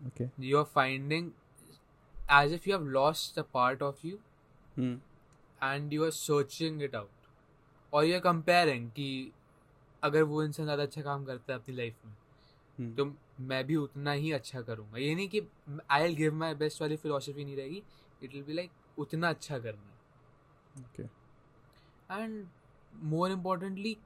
okay 0.00 0.28
you 0.40 0.58
are 0.58 0.64
finding 0.74 1.30
as 2.32 2.52
if 2.52 2.68
you 2.68 2.76
have 2.76 2.86
lost 2.90 3.38
the 3.38 3.44
part 3.54 3.82
of 3.82 4.06
you 4.06 4.16
and 4.78 5.92
you 5.92 6.04
are 6.04 6.10
searching 6.10 6.82
it 6.82 6.94
out 6.94 7.08
और 7.92 8.04
you 8.04 8.14
are 8.14 8.20
comparing 8.20 8.90
कि 8.90 9.08
अगर 10.02 10.22
वो 10.22 10.42
इंसान 10.42 10.66
ज़्यादा 10.66 10.82
अच्छा 10.82 11.02
काम 11.02 11.24
करता 11.24 11.52
है 11.52 11.58
अपनी 11.58 11.74
लाइफ 11.74 11.94
में 12.04 12.94
तो 12.96 13.04
मैं 13.40 13.64
भी 13.66 13.76
उतना 13.76 14.12
ही 14.12 14.32
अच्छा 14.32 14.60
करूँगा 14.62 14.98
ये 14.98 15.14
नहीं 15.14 15.28
कि 15.28 15.40
I 15.90 16.02
will 16.02 16.14
give 16.16 16.34
my 16.34 16.54
best 16.54 16.80
वाली 16.80 16.96
फिलोसफी 16.96 17.44
नहीं 17.44 17.56
रहेगी 17.56 17.82
इट 18.22 18.34
विल 18.34 18.42
बी 18.42 18.52
लाइक 18.52 18.70
उतना 18.98 19.28
अच्छा 19.28 19.58
करना 19.58 21.08
and 22.10 22.46
more 23.04 23.30
importantly 23.30 23.96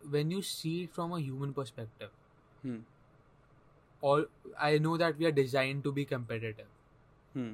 when 0.00 0.32
you 0.32 0.40
see 0.42 0.80
it 0.82 0.90
from 0.92 1.12
a 1.12 1.18
human 1.18 1.52
perspective 1.52 2.82
all 4.02 4.26
I 4.58 4.78
know 4.78 4.96
that 4.98 5.16
we 5.16 5.24
are 5.24 5.32
design 5.32 5.80
to 5.80 5.92
be 5.92 6.04
competitive 6.04 6.66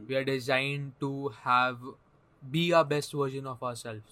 we 0.08 0.14
are 0.14 0.22
design 0.24 0.90
to 1.00 1.10
have 1.46 1.94
be 2.42 2.70
our 2.72 2.84
best 2.86 3.14
version 3.14 3.46
of 3.46 3.64
our 3.64 3.74
self 3.76 4.02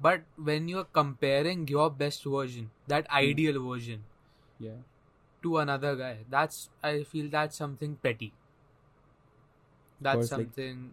but 0.00 0.24
when 0.40 0.68
you 0.68 0.78
are 0.78 0.86
comparing 0.94 1.70
your 1.70 1.90
best 1.94 2.26
version 2.26 2.70
that 2.88 3.06
ideal 3.12 3.58
version 3.58 4.04
to 5.42 5.52
another 5.54 5.94
guy 5.94 6.24
that's 6.30 6.68
I 6.84 7.02
feel 7.04 7.30
that 7.30 7.50
something 7.52 7.96
petty 8.02 8.32
that 10.00 10.24
something 10.24 10.90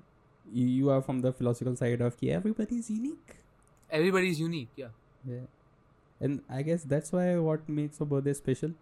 You, 0.53 0.67
you 0.67 0.91
are 0.91 1.01
from 1.03 1.21
the 1.23 1.33
philosophical 1.33 1.77
side 1.83 2.01
of 2.07 2.17
कि 2.21 2.31
everybody 2.39 2.79
is 2.85 2.91
unique. 2.95 3.35
everybody's 3.99 4.41
unique 4.41 4.81
yeah 4.85 4.91
Yeah. 5.33 5.45
And 6.21 6.41
I 6.57 6.63
guess 6.69 6.83
that's 6.93 7.13
why 7.17 7.23
what 7.45 7.69
makes 7.77 8.01
a 8.01 8.07
birthday 8.11 8.33
special. 8.39 8.73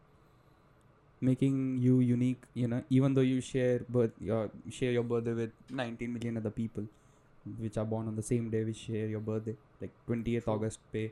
Making 1.29 1.59
you 1.83 2.01
unique, 2.01 2.47
you 2.61 2.69
know, 2.73 2.79
even 2.91 3.15
though 3.15 3.25
you 3.27 3.41
share 3.49 3.79
birth 3.97 4.17
your 4.29 4.41
share 4.79 4.95
your 4.97 5.05
birthday 5.13 5.35
with 5.41 5.53
19 5.83 6.13
million 6.15 6.41
other 6.41 6.51
people 6.57 6.89
which 7.67 7.77
are 7.83 7.85
born 7.93 8.09
on 8.13 8.17
the 8.17 8.25
same 8.31 8.49
day 8.55 8.63
which 8.71 8.81
share 8.89 9.07
your 9.15 9.21
birthday. 9.29 9.55
Like 9.85 9.93
28th 10.09 10.49
True. 10.49 10.55
August 10.55 10.81
पे 10.93 11.05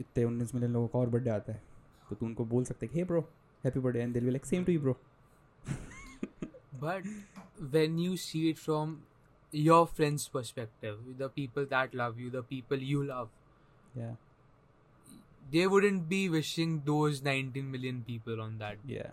इतने 0.00 0.24
19 0.24 0.54
million 0.54 0.72
लोगों 0.72 0.88
का 0.94 0.98
और 0.98 1.08
birthday 1.16 1.30
आता 1.30 1.52
है 1.52 1.62
तो 2.10 2.16
तू 2.20 2.26
उनको 2.26 2.44
बोल 2.54 2.64
सकते 2.72 2.88
हे 2.94 3.04
bro 3.12 3.20
happy 3.64 3.80
birthday 3.80 4.00
and 4.02 4.12
they'll 4.14 4.24
be 4.24 4.30
like 4.30 4.46
same 4.54 4.64
to 4.64 4.72
you 4.72 4.80
bro 4.80 4.96
but 6.82 7.04
when 7.76 7.98
you 8.06 8.16
see 8.16 8.42
it 8.50 8.58
from 8.66 8.92
your 9.51 9.85
friends 9.87 10.27
perspective 10.27 10.97
the 11.17 11.29
people 11.29 11.65
that 11.65 11.93
love 11.93 12.19
you 12.19 12.29
the 12.29 12.43
people 12.43 12.77
you 12.77 13.03
love 13.03 13.29
yeah 13.95 14.15
they 15.51 15.67
wouldn't 15.67 16.09
be 16.09 16.27
wishing 16.29 16.81
those 16.85 17.21
19 17.21 17.71
million 17.71 18.03
people 18.07 18.41
on 18.41 18.57
that 18.57 18.87
day. 18.87 18.95
yeah 18.95 19.11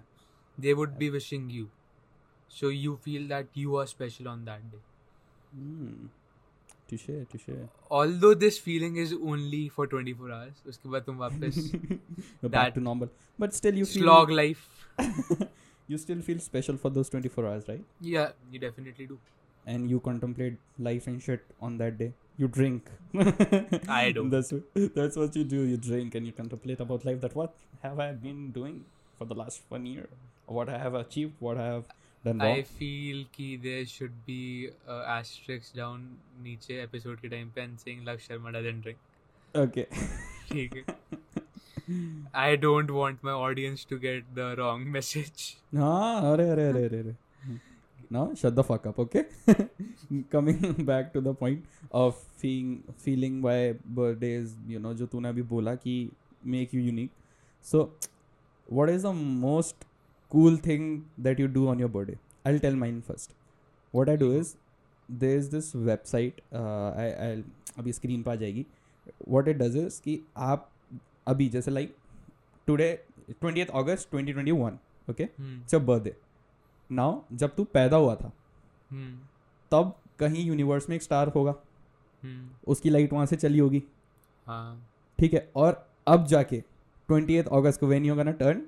they 0.58 0.74
would 0.74 0.90
yeah. 0.92 0.98
be 0.98 1.10
wishing 1.10 1.50
you 1.50 1.68
so 2.48 2.68
you 2.68 2.96
feel 2.96 3.28
that 3.28 3.46
you 3.54 3.76
are 3.76 3.86
special 3.86 4.28
on 4.28 4.44
that 4.44 4.70
day 4.70 4.78
mm. 5.58 6.08
to 6.88 6.98
share. 6.98 7.68
although 7.90 8.34
this 8.34 8.58
feeling 8.58 8.96
is 8.96 9.14
only 9.22 9.68
for 9.68 9.86
24 9.86 10.32
hours 10.32 10.62
uske 10.72 10.88
baad 10.94 11.06
tum 11.10 11.18
wapas 11.24 11.60
back 12.56 12.74
to 12.74 12.80
normal 12.80 13.12
but 13.44 13.60
still 13.60 13.82
you 13.82 13.86
feel 13.92 14.02
slog 14.02 14.30
life 14.30 14.66
you 15.92 15.98
still 15.98 16.20
feel 16.30 16.42
special 16.48 16.76
for 16.82 16.90
those 16.98 17.14
24 17.14 17.46
hours 17.46 17.68
right 17.68 17.84
yeah 18.00 18.28
you 18.50 18.58
definitely 18.66 19.06
do 19.06 19.18
and 19.65 19.89
you 19.93 19.99
contemplate 20.07 20.57
life 20.87 21.07
and 21.11 21.21
shit 21.27 21.45
on 21.67 21.77
that 21.83 21.97
day 21.97 22.11
you 22.37 22.47
drink 22.47 22.89
I 23.99 24.11
don't. 24.15 24.29
that's 24.29 24.51
what- 24.53 24.95
that's 24.97 25.17
what 25.21 25.35
you 25.35 25.43
do 25.53 25.61
you 25.73 25.77
drink 25.89 26.15
and 26.19 26.25
you 26.31 26.33
contemplate 26.41 26.79
about 26.85 27.05
life 27.09 27.19
that 27.25 27.35
what 27.41 27.55
have 27.85 27.99
i 28.07 28.11
been 28.25 28.41
doing 28.57 28.75
for 29.19 29.25
the 29.31 29.37
last 29.43 29.63
one 29.77 29.85
year 29.93 30.07
what 30.59 30.69
i 30.69 30.77
have 30.83 30.97
achieved 31.01 31.33
what 31.47 31.57
i 31.65 31.65
have 31.71 31.87
done 32.25 32.39
wrong 32.45 32.59
I 32.59 32.63
feel 32.77 33.23
कि 33.37 33.47
there 33.65 33.85
should 33.95 34.15
be 34.29 34.39
a 34.95 34.99
asterisk 35.17 35.75
down 35.81 36.05
नीचे 36.47 36.79
episode 36.85 37.21
के 37.25 37.29
time 37.35 37.51
पे 37.57 37.63
and 37.67 37.83
saying 37.85 38.05
Laksh 38.09 38.29
Sharma 38.29 38.53
doesn't 38.57 38.81
drink 38.87 39.59
okay 39.65 39.85
ठीक 40.51 40.75
है 40.77 40.85
I 42.47 42.55
don't 42.63 42.91
want 42.95 43.23
my 43.29 43.35
audience 43.47 43.83
to 43.91 43.97
get 44.05 44.25
the 44.39 44.47
wrong 44.59 44.83
message 44.97 45.45
हाँ 45.75 46.33
अरे 46.33 46.49
अरे 46.49 46.67
अरे 46.69 46.83
अरे 46.85 46.99
अरे 46.99 47.15
now 48.14 48.22
shut 48.40 48.54
the 48.60 48.64
fuck 48.70 48.86
up 48.90 48.98
okay 49.04 49.22
coming 50.34 50.58
back 50.90 51.12
to 51.12 51.20
the 51.26 51.32
point 51.42 51.64
of 52.00 52.16
feeling 52.42 52.72
feeling 53.04 53.36
why 53.46 53.56
birthdays 53.98 54.54
you 54.72 54.80
know 54.86 54.92
जो 55.02 55.06
तूने 55.14 55.28
अभी 55.28 55.42
बोला 55.52 55.74
कि 55.84 55.94
make 56.54 56.72
you 56.76 56.82
unique 56.88 57.12
so 57.64 57.84
what 58.78 58.90
is 58.96 59.06
the 59.08 59.12
most 59.46 59.86
cool 60.32 60.56
thing 60.66 60.86
that 61.28 61.42
you 61.44 61.48
do 61.56 61.64
on 61.74 61.84
your 61.84 61.90
birthday 61.96 62.18
i'll 62.50 62.60
tell 62.66 62.78
mine 62.84 63.00
first 63.08 63.34
what 63.94 64.08
i 64.14 64.16
do 64.24 64.30
is 64.40 64.52
there 65.08 65.36
is 65.42 65.48
this 65.54 65.70
website 65.90 66.40
uh, 66.60 66.88
I, 67.04 67.08
I'll 67.26 67.42
अभी 67.78 67.92
screen 67.92 68.22
पर 68.22 68.30
आ 68.30 68.34
जाएगी 68.44 68.64
what 69.34 69.48
it 69.52 69.58
does 69.62 69.76
is 69.84 69.98
कि 70.04 70.18
आप 70.50 70.68
अभी 71.28 71.48
जैसे 71.48 71.70
like 71.70 71.94
today 72.66 72.88
twenty 73.40 73.60
August 73.82 74.08
twenty 74.10 74.32
twenty 74.32 74.52
one 74.52 74.78
okay 75.10 75.24
hmm, 75.24 75.60
जब 75.70 75.86
birthday 75.86 76.14
now 76.92 77.20
जब 77.32 77.54
तू 77.54 77.64
पैदा 77.64 77.96
हुआ 77.96 78.14
था 78.14 78.32
हम्म, 78.90 79.18
तब 79.70 79.96
कहीं 80.18 80.44
यूनिवर्स 80.44 80.88
में 80.88 80.96
एक 80.96 81.02
स्टार 81.02 81.28
होगा। 81.28 81.54
हम्म, 82.22 82.48
उसकी 82.66 82.90
लाइट 82.90 83.12
वहाँ 83.12 83.26
से 83.26 83.36
चली 83.36 83.58
होगी। 83.58 83.82
हाँ। 84.46 84.88
ठीक 85.18 85.34
है? 85.34 85.50
और 85.56 85.88
अब 86.06 86.26
जाके 86.26 86.60
ट्वेंटी 87.08 87.36
अगस्त 87.36 87.80
को 87.80 87.86
when 87.86 88.04
you 88.04 88.14
gonna 88.14 88.30
turn 88.30 88.62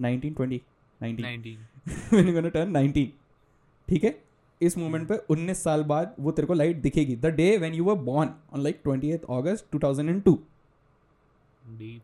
nineteen 0.00 0.34
twenty 0.34 0.62
nineteen 1.02 1.58
when 2.12 2.28
you 2.28 2.50
turn 2.50 2.70
nineteen 2.70 3.12
ठीक 3.88 4.04
है? 4.04 4.22
इस 4.62 4.78
मोमेंट 4.78 5.08
पे 5.08 5.14
19 5.30 5.54
साल 5.54 5.82
बाद 5.82 6.14
वो 6.20 6.30
तेरे 6.32 6.46
को 6.46 6.54
लाइट 6.54 6.76
दिखेगी। 6.76 7.16
The 7.16 7.26
day 7.26 7.56
when 7.56 7.74
you 7.74 7.84
were 7.84 7.94
born 7.94 8.30
on 8.54 8.60
like 8.60 8.80
twenty 8.84 9.12
August 9.12 9.76
2002 9.76 10.36
deep 11.66 12.02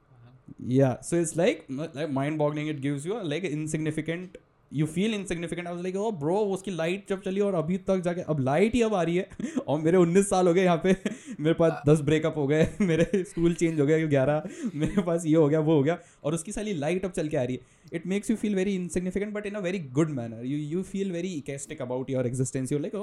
yeah 0.69 0.97
so 1.09 1.19
it's 1.25 1.31
like 1.39 1.61
like 1.97 2.11
mind 2.15 2.39
boggling 2.41 2.67
it 2.71 2.81
gives 2.81 3.05
you 3.07 3.13
a, 3.17 3.21
like 3.25 3.45
insignificant 3.45 4.35
you 4.35 4.50
you 4.73 4.87
feel 4.87 5.15
insignificant 5.15 5.69
I 5.69 5.83
like 5.83 5.97
oh 5.97 6.11
bro 6.11 6.37
उसकी 6.37 6.71
light 6.71 7.09
जब 7.09 7.23
चली 7.23 7.41
और 7.41 7.55
अभी 7.55 7.77
तक 7.77 7.97
जाके 7.97 8.21
अब 8.21 8.41
light 8.41 8.75
ही 8.75 8.83
अब 8.83 8.95
आ 8.95 9.03
रही 9.03 9.17
है। 9.17 9.29
और 9.69 9.81
मेरे 9.81 9.99
19 9.99 10.25
साल 10.25 10.49
हो 10.49 10.55
गए 10.55 10.65
यहाँ 10.65 10.81
पे। 10.85 10.93
मेरे 11.41 11.55
पास 11.55 11.83
दस 11.89 12.01
ब्रेकअप 12.01 12.37
हो 12.37 12.47
गए। 12.47 12.69
मेरे 12.81 13.25
स्कूल 13.25 13.55
चेंज 13.55 13.81
हो 13.81 13.87
गया 13.87 14.07
ग्यारह। 14.07 14.43
मेरे 14.75 15.03
पास 15.03 15.27
ये 15.27 15.35
हो 15.35 15.49
गया 15.49 15.61
वो 15.61 15.77
हो 15.77 15.83
गया। 15.83 15.99
और 16.25 16.35
उसकी 16.35 16.53
साली 16.53 16.75
लाइट 16.75 17.05
अब 17.05 17.11
चल 17.11 17.29
के 17.29 17.37
आ 17.37 17.43
रही 17.43 17.55
है। 17.55 17.61
It 17.93 18.07
makes 18.07 18.31
you 18.31 18.37
feel 18.37 18.55
very 18.55 18.75
insignificant 18.75 19.35
but 19.35 19.47
in 19.47 19.55
a 19.55 19.61
very 19.61 19.79
good 19.79 20.11
manner 20.11 20.45
you 20.45 20.59
you 20.59 20.83
feel 20.83 21.13
very 21.13 21.35
ecstatic 21.35 21.83
about 21.83 22.11
your 22.11 22.27
existence 22.27 22.73
you 22.73 22.79
like 22.79 22.95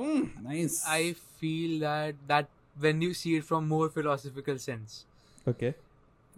I 0.88 1.12
feel 1.14 1.80
that 1.80 2.16
that 2.16 2.46
when 2.78 3.04
you 3.04 3.14
see 3.14 3.40
from 3.40 3.64
more 3.64 3.90
philosophical 3.90 4.58
sense 4.58 5.06
okay 5.50 5.72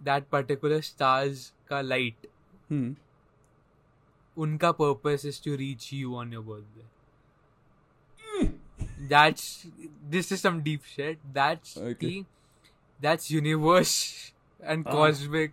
that 0.02 0.24
particular 0.32 0.80
stars 0.80 1.52
का 1.68 1.80
light 1.80 2.26
unka 4.36 4.72
purpose 4.76 5.24
is 5.24 5.38
to 5.40 5.56
reach 5.56 5.92
you 5.92 6.16
on 6.16 6.32
your 6.32 6.42
birthday. 6.42 6.86
That's 9.08 9.66
this 10.10 10.30
is 10.32 10.40
some 10.40 10.60
deep 10.62 10.84
shit. 10.84 11.18
That's 11.32 11.76
Okay. 11.76 12.08
the 12.08 12.24
that's 13.00 13.30
universe 13.30 14.32
and 14.62 14.86
Ah. 14.86 14.92
cosmic 14.96 15.52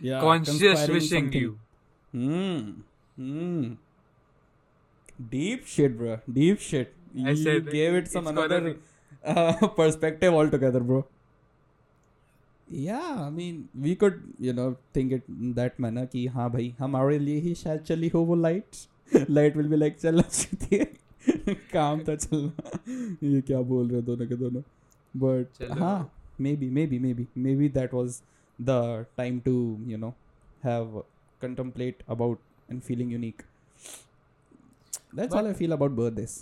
yeah 0.00 0.20
conscious 0.20 0.86
wishing 0.88 1.30
something. 1.32 1.40
you. 1.42 1.58
Hmm. 2.12 2.70
Hmm. 3.16 3.72
Deep 5.34 5.66
shit, 5.66 5.96
bro. 5.98 6.20
Deep 6.40 6.60
shit. 6.60 6.94
I 7.24 7.30
you 7.30 7.36
said 7.42 7.70
gave 7.70 7.94
it 7.94 8.08
some 8.08 8.26
another 8.26 8.76
uh, 9.24 9.66
perspective 9.80 10.32
altogether, 10.34 10.80
bro. 10.80 11.04
Yeah, 12.68 13.26
I 13.26 13.30
mean, 13.30 13.68
we 13.80 13.94
could, 13.94 14.22
you 14.40 14.52
know, 14.52 14.76
think 14.92 15.12
it 15.12 15.22
in 15.28 15.54
that 15.54 15.78
manner 15.78 16.06
कि 16.14 16.26
हाँ 16.34 16.48
भाई 16.52 16.74
हमारे 16.78 17.18
लिए 17.18 17.40
ही 17.40 17.54
शायद 17.54 17.80
चली 17.90 18.08
हो 18.14 18.22
वो 18.30 18.36
lights. 18.36 18.86
Light 19.30 19.56
will 19.56 19.68
be 19.74 19.76
like 19.76 19.98
चल 20.00 20.20
चलती 20.20 20.76
है 20.76 21.54
काम 21.72 22.02
था 22.08 22.14
चलना 22.14 22.70
ये 23.22 23.40
क्या 23.50 23.60
बोल 23.70 23.86
रहे 23.88 23.96
हैं 23.96 24.04
दोनों 24.06 24.26
के 24.28 24.36
दोनों 24.36 24.62
but 25.24 25.52
चलो। 25.58 25.74
हाँ 25.80 26.10
maybe 26.46 26.70
maybe 26.78 26.98
maybe 27.04 27.26
maybe 27.46 27.68
that 27.76 27.92
was 27.98 28.16
the 28.58 28.78
time 29.20 29.38
to 29.46 29.54
you 29.92 29.98
know 30.04 30.12
have 30.64 30.96
contemplate 31.44 32.02
about 32.16 32.42
and 32.68 32.82
feeling 32.88 33.14
unique 33.16 33.44
that's 35.14 35.34
all 35.34 35.42
But- 35.42 35.50
i 35.50 35.58
feel 35.62 35.72
about 35.80 35.96
birthdays 36.02 36.36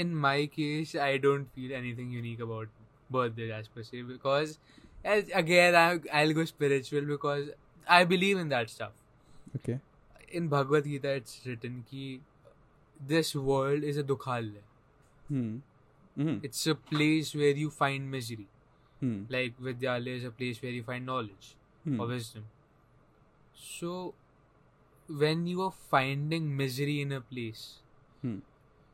in 0.00 0.14
my 0.14 0.46
case, 0.54 0.90
I 0.94 1.16
don't 1.16 1.46
feel 1.54 1.70
anything 1.76 2.10
unique 2.14 2.40
about 2.46 2.68
birthday 3.10 3.46
as 3.58 3.68
per 3.76 3.82
se 3.82 4.02
because, 4.08 4.58
Again, 5.04 5.74
I, 5.74 6.00
I'll 6.12 6.32
go 6.32 6.44
spiritual 6.44 7.02
because 7.02 7.48
I 7.88 8.04
believe 8.04 8.38
in 8.38 8.48
that 8.48 8.70
stuff. 8.70 8.92
Okay. 9.56 9.80
In 10.30 10.48
Bhagavad 10.48 10.84
Gita, 10.84 11.08
it's 11.10 11.40
written 11.46 11.84
that 11.90 12.20
this 13.06 13.34
world 13.34 13.82
is 13.82 13.96
a 13.96 14.02
dukhal. 14.02 14.52
Hmm. 15.28 15.58
Mm-hmm. 16.18 16.38
It's 16.42 16.66
a 16.66 16.74
place 16.74 17.34
where 17.34 17.50
you 17.50 17.70
find 17.70 18.10
misery. 18.10 18.48
Hmm. 19.00 19.22
Like 19.28 19.58
Vidyalaya 19.60 20.16
is 20.16 20.24
a 20.24 20.30
place 20.30 20.60
where 20.60 20.72
you 20.72 20.82
find 20.82 21.06
knowledge 21.06 21.54
hmm. 21.84 22.00
or 22.00 22.08
wisdom. 22.08 22.44
So, 23.54 24.14
when 25.08 25.46
you 25.46 25.62
are 25.62 25.72
finding 25.90 26.56
misery 26.56 27.00
in 27.00 27.12
a 27.12 27.20
place, 27.20 27.78
hmm. 28.22 28.38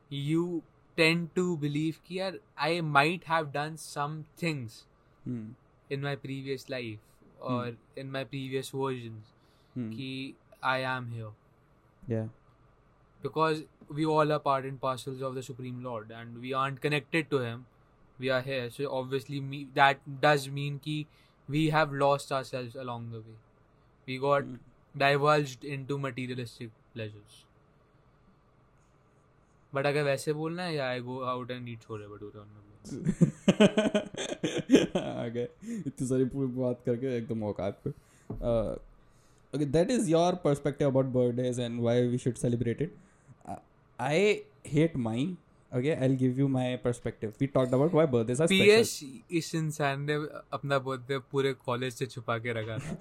you 0.09 0.63
tend 0.95 1.35
to 1.35 1.57
believe 1.57 1.99
that 2.09 2.35
I 2.57 2.81
might 2.81 3.23
have 3.25 3.51
done 3.51 3.77
some 3.77 4.25
things 4.37 4.83
hmm. 5.23 5.47
In 5.89 6.01
my 6.01 6.15
previous 6.15 6.69
life 6.69 6.99
or 7.39 7.65
hmm. 7.65 8.01
in 8.03 8.11
my 8.11 8.23
previous 8.23 8.69
versions 8.69 9.33
hmm 9.75 9.89
कि 9.91 10.09
I 10.63 10.77
am 10.91 11.07
here 11.15 11.31
yeah 12.07 12.27
because 13.21 13.63
we 13.99 14.05
all 14.05 14.31
are 14.31 14.39
part 14.39 14.65
and 14.65 14.79
parcels 14.81 15.21
of 15.21 15.35
the 15.35 15.43
Supreme 15.43 15.83
Lord 15.83 16.11
and 16.11 16.39
we 16.39 16.53
aren't 16.53 16.81
connected 16.81 17.29
to 17.31 17.39
Him. 17.39 17.65
We 18.19 18.29
are 18.29 18.41
here, 18.41 18.69
so 18.69 18.89
obviously 18.97 19.39
me, 19.41 19.67
that 19.75 19.99
does 20.21 20.47
mean 20.49 20.79
कि 20.85 21.05
we 21.49 21.69
have 21.69 21.91
lost 21.93 22.31
ourselves 22.31 22.75
along 22.75 23.11
the 23.11 23.19
way. 23.19 23.37
We 24.07 24.17
got 24.25 24.43
Hmm. 24.43 24.55
divulged 25.03 25.65
into 25.77 25.97
materialistic 25.97 26.71
pleasures. 26.93 27.41
But 29.73 29.85
अगर 29.85 30.03
वैसे 30.03 30.33
बोलना 30.33 30.63
है 30.63 30.75
या 30.75 30.87
I 30.89 30.99
go 31.01 31.19
out 31.33 31.51
and 31.51 31.69
eat 31.69 31.81
chole 31.81 32.07
bhature 32.07 32.39
on 32.39 32.47
आ 35.25 35.27
गए। 35.29 35.47
इतनी 35.77 36.07
सारी 36.07 36.25
पूरी 36.25 36.47
बात 36.53 36.81
करके 36.85 37.15
एकदम 37.17 37.43
औकात 37.43 37.79
पे। 37.83 37.89
Okay 39.53 39.65
that 39.67 39.91
is 39.91 40.09
your 40.11 40.35
perspective 40.43 40.87
about 40.87 41.05
birthdays 41.13 41.59
and 41.59 41.79
why 41.81 42.07
we 42.07 42.17
should 42.17 42.35
celebrate 42.35 42.81
it 42.81 42.93
I 43.99 44.33
hate 44.67 44.95
mine 44.97 45.35
okay 45.71 45.91
I 45.91 46.07
will 46.07 46.17
give 46.17 46.39
you 46.39 46.47
my 46.47 46.75
perspective 46.83 47.33
we 47.41 47.47
talked 47.47 47.73
about 47.73 47.93
why 47.93 48.07
birthdays 48.07 48.41
are 48.41 48.47
special 48.47 49.37
इस 49.37 49.53
इंसान 49.55 50.01
ने 50.01 50.13
अपना 50.53 50.79
बर्थडे 50.79 51.17
पूरे 51.31 51.53
college 51.65 51.93
से 51.93 52.05
छुपा 52.05 52.37
के 52.37 52.53
रखा 52.53 52.77
था। 52.77 52.97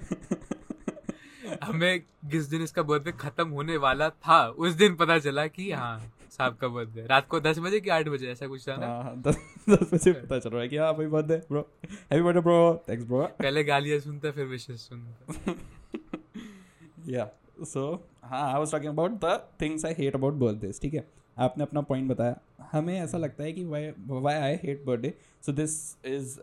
हमें 1.62 2.02
जिस 2.24 2.46
दिन 2.46 2.62
इसका 2.62 2.82
बर्थडे 2.82 3.12
खत्म 3.12 3.48
होने 3.48 3.76
वाला 3.76 4.08
था 4.10 4.46
उस 4.48 4.72
दिन 4.74 4.94
पता 4.96 5.18
चला 5.18 5.46
कि 5.46 5.70
हाँ 5.72 6.13
साहब 6.36 6.56
का 6.60 6.68
बर्थडे 6.68 7.06
रात 7.06 7.26
को 7.28 7.40
दस 7.40 7.58
बजे 7.58 7.80
कि 7.80 7.90
आठ 7.90 8.08
बजे 8.08 8.30
ऐसा 8.32 8.46
कुछ 8.46 8.68
था 8.68 8.76
ना? 8.76 8.86
हाँ 8.86 9.14
दस 9.26 9.36
दस 9.70 9.94
बजे 9.94 10.12
पता 10.20 10.38
चल 10.38 10.50
रहा 10.50 10.62
है 10.62 10.68
कि 10.68 10.76
हाँ 10.76 10.92
भाई 10.96 11.06
birthday 11.06 11.36
bro 11.50 11.60
happy 11.82 12.22
birthday 12.22 12.40
bro 12.40 12.84
thanks 12.88 13.04
bro 13.06 13.22
पहले 13.40 13.64
गालियाँ 13.64 13.98
सुनता 14.00 14.30
फिर 14.30 14.46
विशेष 14.46 14.80
सुनता। 14.88 15.54
या 17.08 17.28
सो 17.72 17.84
हाँ 18.24 18.46
I 18.52 18.58
was 18.58 18.72
talking 18.72 18.92
about 18.92 19.20
the 19.24 19.38
things 19.60 19.84
I 19.84 19.94
hate 19.98 20.14
about 20.14 20.34
birthdays 20.34 20.80
ठीक 20.82 20.94
है? 20.94 21.04
आपने 21.36 21.62
अपना 21.64 21.80
पॉइंट 21.80 22.08
बताया। 22.10 22.36
हमें 22.72 22.98
ऐसा 23.00 23.18
लगता 23.18 23.44
है 23.44 23.52
कि 23.52 23.64
why 23.64 23.90
why 24.08 24.34
I 24.34 24.54
hate 24.64 24.84
birthday 24.86 25.14
so 25.46 25.52
this 25.52 25.72
is 26.06 26.38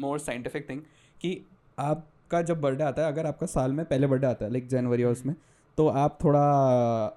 more 0.00 0.18
scientific 0.18 0.68
thing 0.70 0.80
कि 1.20 1.40
आपका 1.78 2.42
जब 2.42 2.60
बर्थडे 2.60 2.84
आता 2.84 3.02
है 3.02 3.12
अगर 3.12 3.26
आपका 3.26 3.46
साल 3.46 3.72
में 3.72 3.84
पहले 3.84 4.06
बर्थडे 4.06 4.26
आता 4.26 4.44
है 4.44 4.50
लाइक 4.52 4.68
जनवरी 4.68 5.04
और 5.04 5.12
उसमें 5.12 5.34
तो 5.78 5.86
आप 5.88 6.18
थोड़ा 6.24 6.42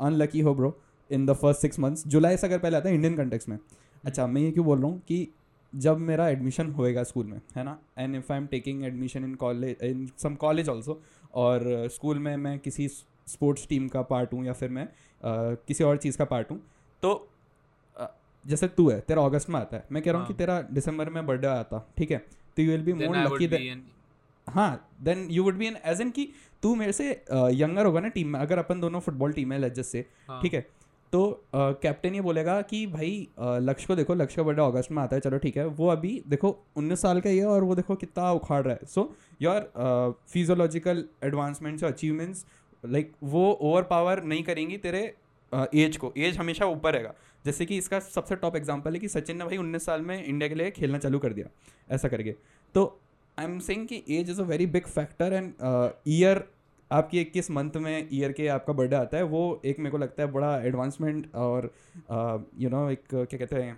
अनलकी 0.01 0.39
हो 0.39 0.53
bro 0.55 0.69
in 1.13 1.25
the 1.25 1.33
first 1.33 1.61
six 1.61 1.79
months 1.79 2.07
जुलाई 2.07 2.37
से 2.37 2.47
अगर 2.47 2.59
पहले 2.59 2.77
आता 2.77 2.89
है 2.89 2.95
इंडियन 2.95 3.15
कंटेक्स 3.17 3.49
में। 3.49 3.57
अच्छा 4.03 4.27
मैं 4.27 4.41
ये 4.41 4.51
क्यों 4.51 4.65
बोल 4.65 4.79
रहा 4.79 4.87
हूँ 4.87 5.01
कि 5.07 5.27
जब 5.73 5.97
मेरा 5.99 6.27
एडमिशन 6.29 6.71
होएगा 6.71 7.03
स्कूल 7.03 7.25
में 7.25 7.39
है 7.55 7.63
ना? 7.63 7.77
And 7.97 8.15
if 8.15 8.31
I 8.33 8.39
am 8.39 8.45
taking 8.47 8.83
admission 8.85 9.23
in 9.23 9.35
college 9.35 9.83
in 9.83 10.07
some 10.17 10.35
college 10.35 10.69
also 10.69 11.01
और 11.33 11.87
स्कूल 11.91 12.19
में 12.19 12.35
मैं 12.37 12.57
किसी 12.59 12.87
स्पोर्ट्स 12.87 13.67
टीम 13.67 13.87
का 13.87 14.01
पार्ट 14.03 14.33
हूँ 14.33 14.45
या 14.45 14.53
फिर 14.53 14.69
मैं 14.69 14.87
uh, 14.87 15.57
किसी 15.67 15.83
और 15.83 15.97
चीज़ 15.97 16.17
का 16.17 16.25
पार्ट 16.25 16.51
हूँ 16.51 16.59
तो 17.03 17.13
uh, 17.97 18.07
जैसे 18.45 18.67
तू 18.67 18.89
है 18.89 18.99
तेरा 18.99 19.25
अगस्त 19.25 19.49
में 19.49 19.59
आता 19.59 19.77
है। 19.77 19.83
मैं 19.91 20.03
कह 20.03 20.11
रहा 20.11 20.19
हूँ 20.19 20.27
कि 20.27 20.33
हाँ। 20.33 20.37
तेरा 20.37 20.61
दिसंबर 20.73 21.09
में 21.09 21.25
बर्थडे 21.25 21.47
आता 21.47 21.87
ठीक 21.97 22.11
है? 22.11 22.17
तो 22.57 22.61
you 22.61 22.71
will 22.71 22.81
be 22.81 22.93
more 22.95 23.17
lucky 23.17 23.81
हाँ 24.47 24.89
then 25.01 25.27
you 25.31 25.43
would 25.43 25.57
be 25.57 25.65
an 25.65 25.77
as 25.85 26.01
in 26.01 26.09
कि 26.11 26.27
तू 26.63 26.75
मेरे 26.75 26.91
से 26.91 27.09
यंगर 27.31 27.85
होगा 27.85 27.99
ना 27.99 28.07
टीम 28.09 28.27
में। 28.27 28.39
अगर 28.39 28.57
अपन 28.57 28.79
दोनों 28.79 28.99
फुटबॉल 28.99 29.33
टीम 29.33 29.51
है 29.53 29.59
लेजस 29.59 29.87
से 29.87 30.05
हाँ। 30.27 30.41
ठीक 30.41 30.53
है? 30.53 30.65
तो 31.13 31.19
कैप्टन 31.53 32.15
ये 32.15 32.21
बोलेगा 32.21 32.61
कि 32.63 32.85
भाई 32.87 33.27
लक्ष्य 33.39 33.87
को 33.87 33.95
देखो, 33.95 34.13
लक्ष्य 34.15 34.35
का 34.35 34.43
बर्थडे 34.43 34.61
अगस्त 34.63 34.91
में 34.91 35.01
आता 35.03 35.15
है, 35.15 35.19
चलो 35.21 35.37
ठीक 35.37 35.57
है। 35.57 35.65
वो 35.67 35.87
अभी 35.89 36.21
देखो, 36.27 36.49
उन्नीस 36.75 37.01
साल 37.01 37.19
का 37.21 37.29
ही 37.29 37.37
है 37.37 37.45
और 37.47 37.63
वो 37.63 37.75
देखो 37.75 37.95
कितना 37.95 38.31
उखाड़ 38.33 38.61
रहा 38.63 38.73
है। 38.73 38.85
सो 38.87 39.13
योर 39.41 39.73
फिजियोलॉजिकल 40.27 41.03
एडवांसमेंट्स 41.23 41.83
और 41.83 41.91
अचीवमेंट्स 41.91 42.45
लाइक 42.83 43.11
वो 43.23 43.51
ओवर 43.51 43.83
पावर 43.85 44.23
नहीं 44.23 44.43
करेंगी 44.43 44.77
तेरे 44.79 45.03
एज 45.75 45.97
को। 45.97 46.11
एज 46.17 46.37
हमेशा 46.37 46.65
ऊपर 46.67 46.93
रहेगा। 46.93 47.13
जैसे 47.45 47.65
कि 47.65 47.77
इसका 47.77 47.99
सबसे 48.01 48.35
टॉप 48.35 48.55
एग्ज़ाम्पल 48.55 48.93
है 48.93 48.99
कि 48.99 49.07
सचिन 49.09 49.37
ने 49.37 49.45
भाई 49.45 49.57
उन्नीस 49.57 49.85
साल 49.85 50.01
में 50.01 50.23
इंडिया 50.23 50.49
के 50.49 50.55
लिए 50.55 50.71
खेलना 50.71 50.97
चालू 50.97 51.19
कर 51.19 51.33
दिया, 51.33 51.47
ऐसा 51.89 52.07
करके। 52.07 52.35
तो 52.75 52.85
आई 53.37 53.45
एम 53.45 53.57
सेइंग 53.61 53.87
कि 53.87 54.03
age 54.09 54.29
is 54.29 54.41
a 54.41 54.45
very 54.45 54.65
big 54.67 54.87
factor 54.87 55.33
and 55.33 55.53
year 56.07 56.43
आपकी 56.93 57.21
इक्कीस 57.21 57.51
मंथ 57.51 57.71
में 57.75 58.09
ईयर 58.13 58.31
के 58.31 58.47
आपका 58.47 58.73
बर्थडे 58.73 58.95
आता 58.95 59.17
है 59.17 59.23
वो 59.23 59.61
एक 59.65 59.79
मेरे 59.79 59.91
को 59.91 59.97
लगता 59.97 60.23
है 60.23 60.31
बड़ा 60.31 60.57
एडवांसमेंट 60.63 61.35
और 61.35 61.73
यू 62.59 62.69
नो 62.69 62.89
एक 62.89 63.03
क्या 63.13 63.37
कहते 63.37 63.55
हैं 63.55 63.77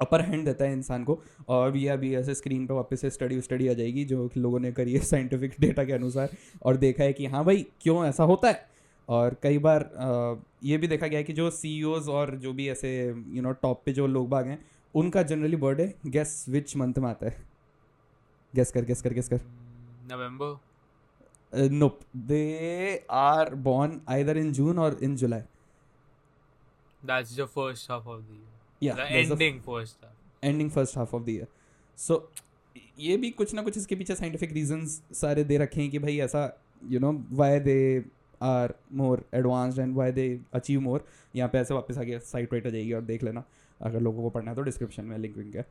अपर 0.00 0.20
हैंड 0.20 0.44
देता 0.44 0.64
है 0.64 0.72
इंसान 0.72 1.04
को। 1.04 1.18
और 1.48 1.70
भी 1.70 1.86
अभी 1.86 2.14
ऐसे 2.16 2.34
स्क्रीन 2.34 2.66
पर 2.66 2.74
वापस 2.74 3.00
से 3.00 3.10
स्टडी 3.10 3.40
स्टडी 3.40 3.68
आ 3.68 3.72
जाएगी 3.72 4.04
जो 4.04 4.30
लोगों 4.36 4.60
ने 4.60 4.72
करी 4.72 4.92
है 4.92 5.00
साइंटिफिक 5.00 5.54
डेटा 5.60 5.84
के 5.84 5.92
अनुसार। 5.92 6.28
और 6.62 6.76
देखा 6.76 7.04
है 7.04 7.12
कि 7.12 7.26
हाँ 7.26 7.44
भाई 7.44 7.66
क्यों 7.80 8.04
ऐसा 8.06 8.24
होता 8.24 8.48
है? 8.48 8.66
और 9.08 9.36
कई 9.42 9.58
बार 9.58 9.82
आ, 9.98 10.34
ये 10.64 10.78
भी 10.78 10.88
देखा 10.88 11.06
गया 11.06 11.18
है 11.18 11.24
कि 11.24 11.32
जो 11.32 11.50
सी 11.50 11.82
और 11.82 12.36
जो 12.36 12.52
भी 12.52 12.68
ऐसे 12.68 13.14
यू 13.28 13.42
नो 13.42 13.52
टॉप 13.52 13.82
पे 13.86 13.92
जो 13.92 14.06
लोग 14.06 14.28
बाग 14.28 14.46
हैं 14.46 14.58
उनका 14.94 15.22
generally 15.22 15.56
birthday 15.56 15.94
guess 16.06 16.44
which 16.48 16.76
month 16.76 16.94
में 16.98 17.08
आता 17.10 17.26
है? 17.26 17.36
गेस 18.54 18.70
कर 18.70 18.84
गेस 18.84 19.02
कर 19.02 19.12
गेस 19.12 19.28
कर। 19.28 19.40
नवंबर। 20.10 20.67
No 21.52 21.88
they 22.16 23.06
are 23.10 23.54
born 23.54 24.00
either 24.08 24.36
in 24.38 24.52
June 24.52 24.78
और 24.78 24.98
in 25.02 25.16
July 25.16 25.40
that's 27.02 27.36
the 27.36 27.44
first 27.46 27.90
half 27.90 28.08
of 28.08 28.22
the 28.22 28.40
या 28.82 28.94
ending 28.96 29.60
first 29.60 30.04
half 30.04 30.46
ending 30.46 30.70
first 30.70 30.96
half 30.98 31.14
of 31.16 31.22
the 31.22 31.28
year 31.28 31.46
so 31.98 32.30
ये 32.98 33.16
भी 33.16 33.30
कुछ 33.30 33.54
ना 33.54 33.62
कुछ 33.62 33.76
इसके 33.78 33.96
पीछे 33.96 34.14
साइंटिफिक 34.14 34.52
रीजंस 34.52 35.00
सारे 35.14 35.44
दे 35.44 35.58
रखे 35.58 35.80
हैं 35.80 35.90
कि 35.90 35.98
भाई 35.98 36.18
ऐसा 36.20 36.42
you 36.90 37.00
know 37.00 37.12
why 37.30 37.60
they 37.60 38.04
are 38.42 38.74
more 38.92 39.24
advanced 39.34 39.78
and 39.78 39.94
why 39.94 40.12
they 40.12 40.28
achieve 40.54 40.80
more 40.80 41.04
यहाँ 41.36 41.48
पे 41.48 41.58
ऐसे 41.58 41.74
वापस 41.74 41.98
आ 41.98 42.02
गया 42.02 42.18
साइट 42.26 42.52
राइट 42.52 42.66
आ 42.66 42.70
जाएगी 42.70 42.92
और 42.92 43.02
देख 43.02 43.22
लेना। 43.22 43.42
अगर 43.80 44.00
लोगों 44.00 44.22
को 44.22 44.30
पढ़ना 44.30 44.50
है 44.50 44.56
तो 44.56 44.62
डिस्क्रिप्शन 44.62 45.04
में 45.04 45.16
लिंक 45.18 45.36
विंक 45.36 45.56
है। 45.56 45.66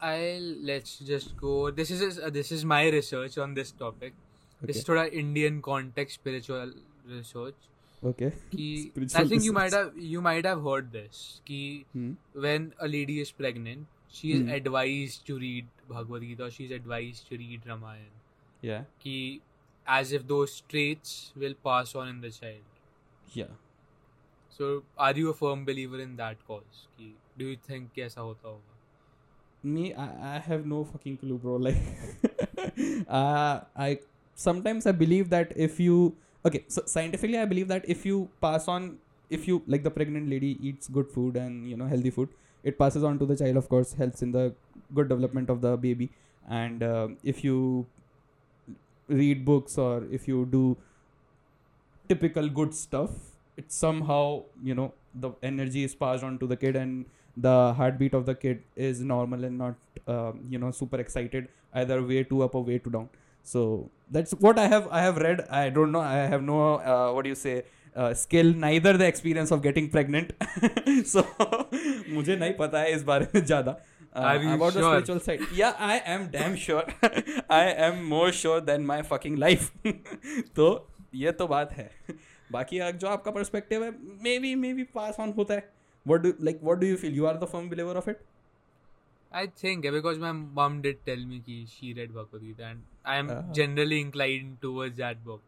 I 0.00 0.38
let's 0.64 1.02
just 1.02 1.34
go 1.36 1.70
this 1.70 1.90
is 1.92 2.20
this 2.30 2.52
is 2.52 2.66
my 2.66 2.90
research 2.90 3.38
on 3.38 3.54
this 3.54 3.78
topic 3.78 4.14
Is 4.68 4.84
थोड़ा 4.88 5.04
Indian 5.22 5.60
context 5.62 6.20
spiritual 6.20 6.72
research. 7.06 7.68
Okay 8.04 8.30
कि 8.30 8.66
Spiritual 8.90 9.20
I 9.20 9.28
think 9.28 9.44
you 9.44 9.52
might 9.52 9.72
have 9.72 9.96
you 10.14 10.20
might 10.20 10.44
have 10.44 10.62
heard 10.62 10.92
this. 10.92 11.40
कि 11.46 11.60
Hmm. 11.96 12.12
when 12.46 12.72
a 12.80 12.88
lady 12.88 13.20
is 13.20 13.32
pregnant, 13.32 13.86
she 14.08 14.32
is 14.32 14.40
Hmm. 14.42 14.48
advised 14.56 15.26
to 15.30 15.38
read 15.38 15.70
Bhagavad 15.88 16.22
Gita. 16.22 16.44
Or 16.44 16.50
she 16.50 16.64
is 16.64 16.70
advised 16.80 17.28
to 17.30 17.36
read 17.36 17.66
Ramayana. 17.66 18.20
या 18.64 18.84
कि 19.04 19.40
as 19.86 20.12
if 20.12 20.26
those 20.26 20.60
traits 20.74 21.32
will 21.36 21.54
pass 21.68 21.94
on 21.96 22.08
in 22.08 22.20
the 22.20 22.30
child. 22.30 22.80
या 23.36 23.46
So 24.58 24.82
are 24.98 25.14
you 25.18 25.30
a 25.30 25.34
firm 25.34 25.64
believer 25.64 26.00
in 26.00 26.16
that 26.16 26.44
cause? 26.46 26.86
कि 26.98 27.12
do 27.38 27.46
you 27.46 27.56
think 27.70 27.98
ऐसा 27.98 28.20
होता 28.20 28.48
होगा? 28.48 28.76
me 29.64 29.92
I, 29.94 30.04
I 30.34 30.38
have 30.38 30.66
no 30.66 30.84
fucking 30.84 31.16
clue 31.18 31.38
bro 31.38 31.56
like 31.56 31.76
uh, 33.08 33.60
i 33.76 33.98
sometimes 34.46 34.86
i 34.86 34.92
believe 35.04 35.30
that 35.36 35.52
if 35.68 35.78
you 35.86 35.96
okay 36.48 36.64
so 36.74 36.82
scientifically 36.94 37.38
i 37.38 37.46
believe 37.54 37.68
that 37.68 37.88
if 37.94 38.04
you 38.10 38.28
pass 38.46 38.68
on 38.74 38.90
if 39.38 39.46
you 39.48 39.62
like 39.66 39.82
the 39.88 39.94
pregnant 39.98 40.28
lady 40.34 40.52
eats 40.68 40.88
good 40.98 41.08
food 41.16 41.36
and 41.36 41.68
you 41.70 41.76
know 41.80 41.88
healthy 41.94 42.10
food 42.18 42.28
it 42.62 42.78
passes 42.78 43.04
on 43.04 43.18
to 43.18 43.26
the 43.26 43.36
child 43.36 43.56
of 43.56 43.68
course 43.68 43.92
helps 43.94 44.22
in 44.22 44.32
the 44.32 44.52
good 44.94 45.08
development 45.08 45.50
of 45.50 45.60
the 45.60 45.76
baby. 45.76 46.10
And 46.48 46.82
uh, 46.82 47.08
if 47.22 47.44
you 47.44 47.86
read 49.08 49.44
books 49.44 49.78
or 49.78 50.04
if 50.10 50.26
you 50.28 50.46
do 50.50 50.76
typical 52.08 52.48
good 52.48 52.74
stuff 52.74 53.10
it 53.56 53.70
somehow 53.72 54.42
you 54.62 54.74
know 54.74 54.92
the 55.14 55.30
energy 55.42 55.84
is 55.84 55.94
passed 55.94 56.24
on 56.24 56.38
to 56.38 56.46
the 56.46 56.56
kid 56.56 56.76
and 56.76 57.04
the 57.36 57.72
heartbeat 57.74 58.14
of 58.14 58.26
the 58.26 58.34
kid 58.34 58.62
is 58.76 59.00
normal 59.00 59.44
and 59.44 59.58
not 59.58 59.74
um, 60.08 60.40
you 60.48 60.58
know 60.58 60.70
super 60.70 60.98
excited 60.98 61.48
either 61.74 62.02
way 62.02 62.22
too 62.22 62.42
up 62.42 62.54
or 62.54 62.64
way 62.64 62.78
too 62.78 62.90
down 62.90 63.08
so 63.44 63.90
that's 64.10 64.32
what 64.46 64.58
i 64.58 64.66
have 64.68 64.88
i 64.90 65.02
have 65.02 65.16
read 65.16 65.44
i 65.50 65.68
don't 65.68 65.92
know 65.92 66.00
i 66.00 66.16
have 66.32 66.42
no 66.42 66.58
uh, 66.74 67.12
what 67.12 67.22
do 67.24 67.28
you 67.28 67.34
say 67.34 67.62
uh, 67.96 68.12
skill 68.14 68.52
neither 68.54 68.96
the 68.96 69.06
experience 69.06 69.50
of 69.50 69.62
getting 69.62 69.88
pregnant 69.90 70.32
so 71.04 71.24
मुझे 72.08 72.36
नहीं 72.36 72.52
पता 72.58 72.80
है 72.80 72.92
इस 72.92 73.02
बारे 73.04 73.26
में 73.34 73.44
ज़्यादा 73.44 73.76
uh, 74.14 74.54
about 74.54 74.72
the 74.74 74.82
spiritual 74.82 75.20
side 75.20 75.40
yeah 75.54 75.74
i 75.78 75.98
am 76.14 76.28
damn 76.30 76.56
sure 76.56 76.84
i 77.48 77.64
am 77.88 78.04
more 78.04 78.30
sure 78.32 78.60
than 78.60 78.86
my 78.86 79.02
fucking 79.02 79.36
life 79.36 79.70
तो 80.56 80.68
ये 81.14 81.32
तो 81.32 81.46
बात 81.46 81.72
है 81.72 81.90
बाकी 82.52 82.78
जो 82.92 83.08
आपका 83.08 83.30
पर्सपेक्टिव 83.30 83.84
है 83.84 83.90
may 84.24 84.38
be 84.38 84.54
may 84.54 84.72
be 84.74 84.82
pass 84.94 85.16
on 85.20 85.32
होता 85.36 85.54
है 85.54 85.68
what 86.08 86.22
do 86.22 86.32
like 86.40 86.60
what 86.60 86.80
do 86.80 86.86
you 86.86 86.96
feel 86.96 87.12
you 87.12 87.26
are 87.26 87.36
the 87.38 87.46
firm 87.46 87.68
believer 87.68 87.96
of 88.02 88.08
it 88.08 88.20
I 89.32 89.46
think 89.62 89.84
because 89.96 90.18
my 90.18 90.32
mom 90.32 90.80
did 90.82 90.96
tell 91.06 91.20
me 91.32 91.38
कि 91.48 91.56
she 91.72 91.92
read 91.98 92.14
Bhagavad 92.14 92.42
Gita 92.46 92.64
and 92.70 92.80
I 93.04 93.16
am 93.22 93.30
Ah. 93.30 93.42
generally 93.58 94.00
inclined 94.06 94.56
towards 94.66 94.96
that 95.04 95.24
book. 95.30 95.40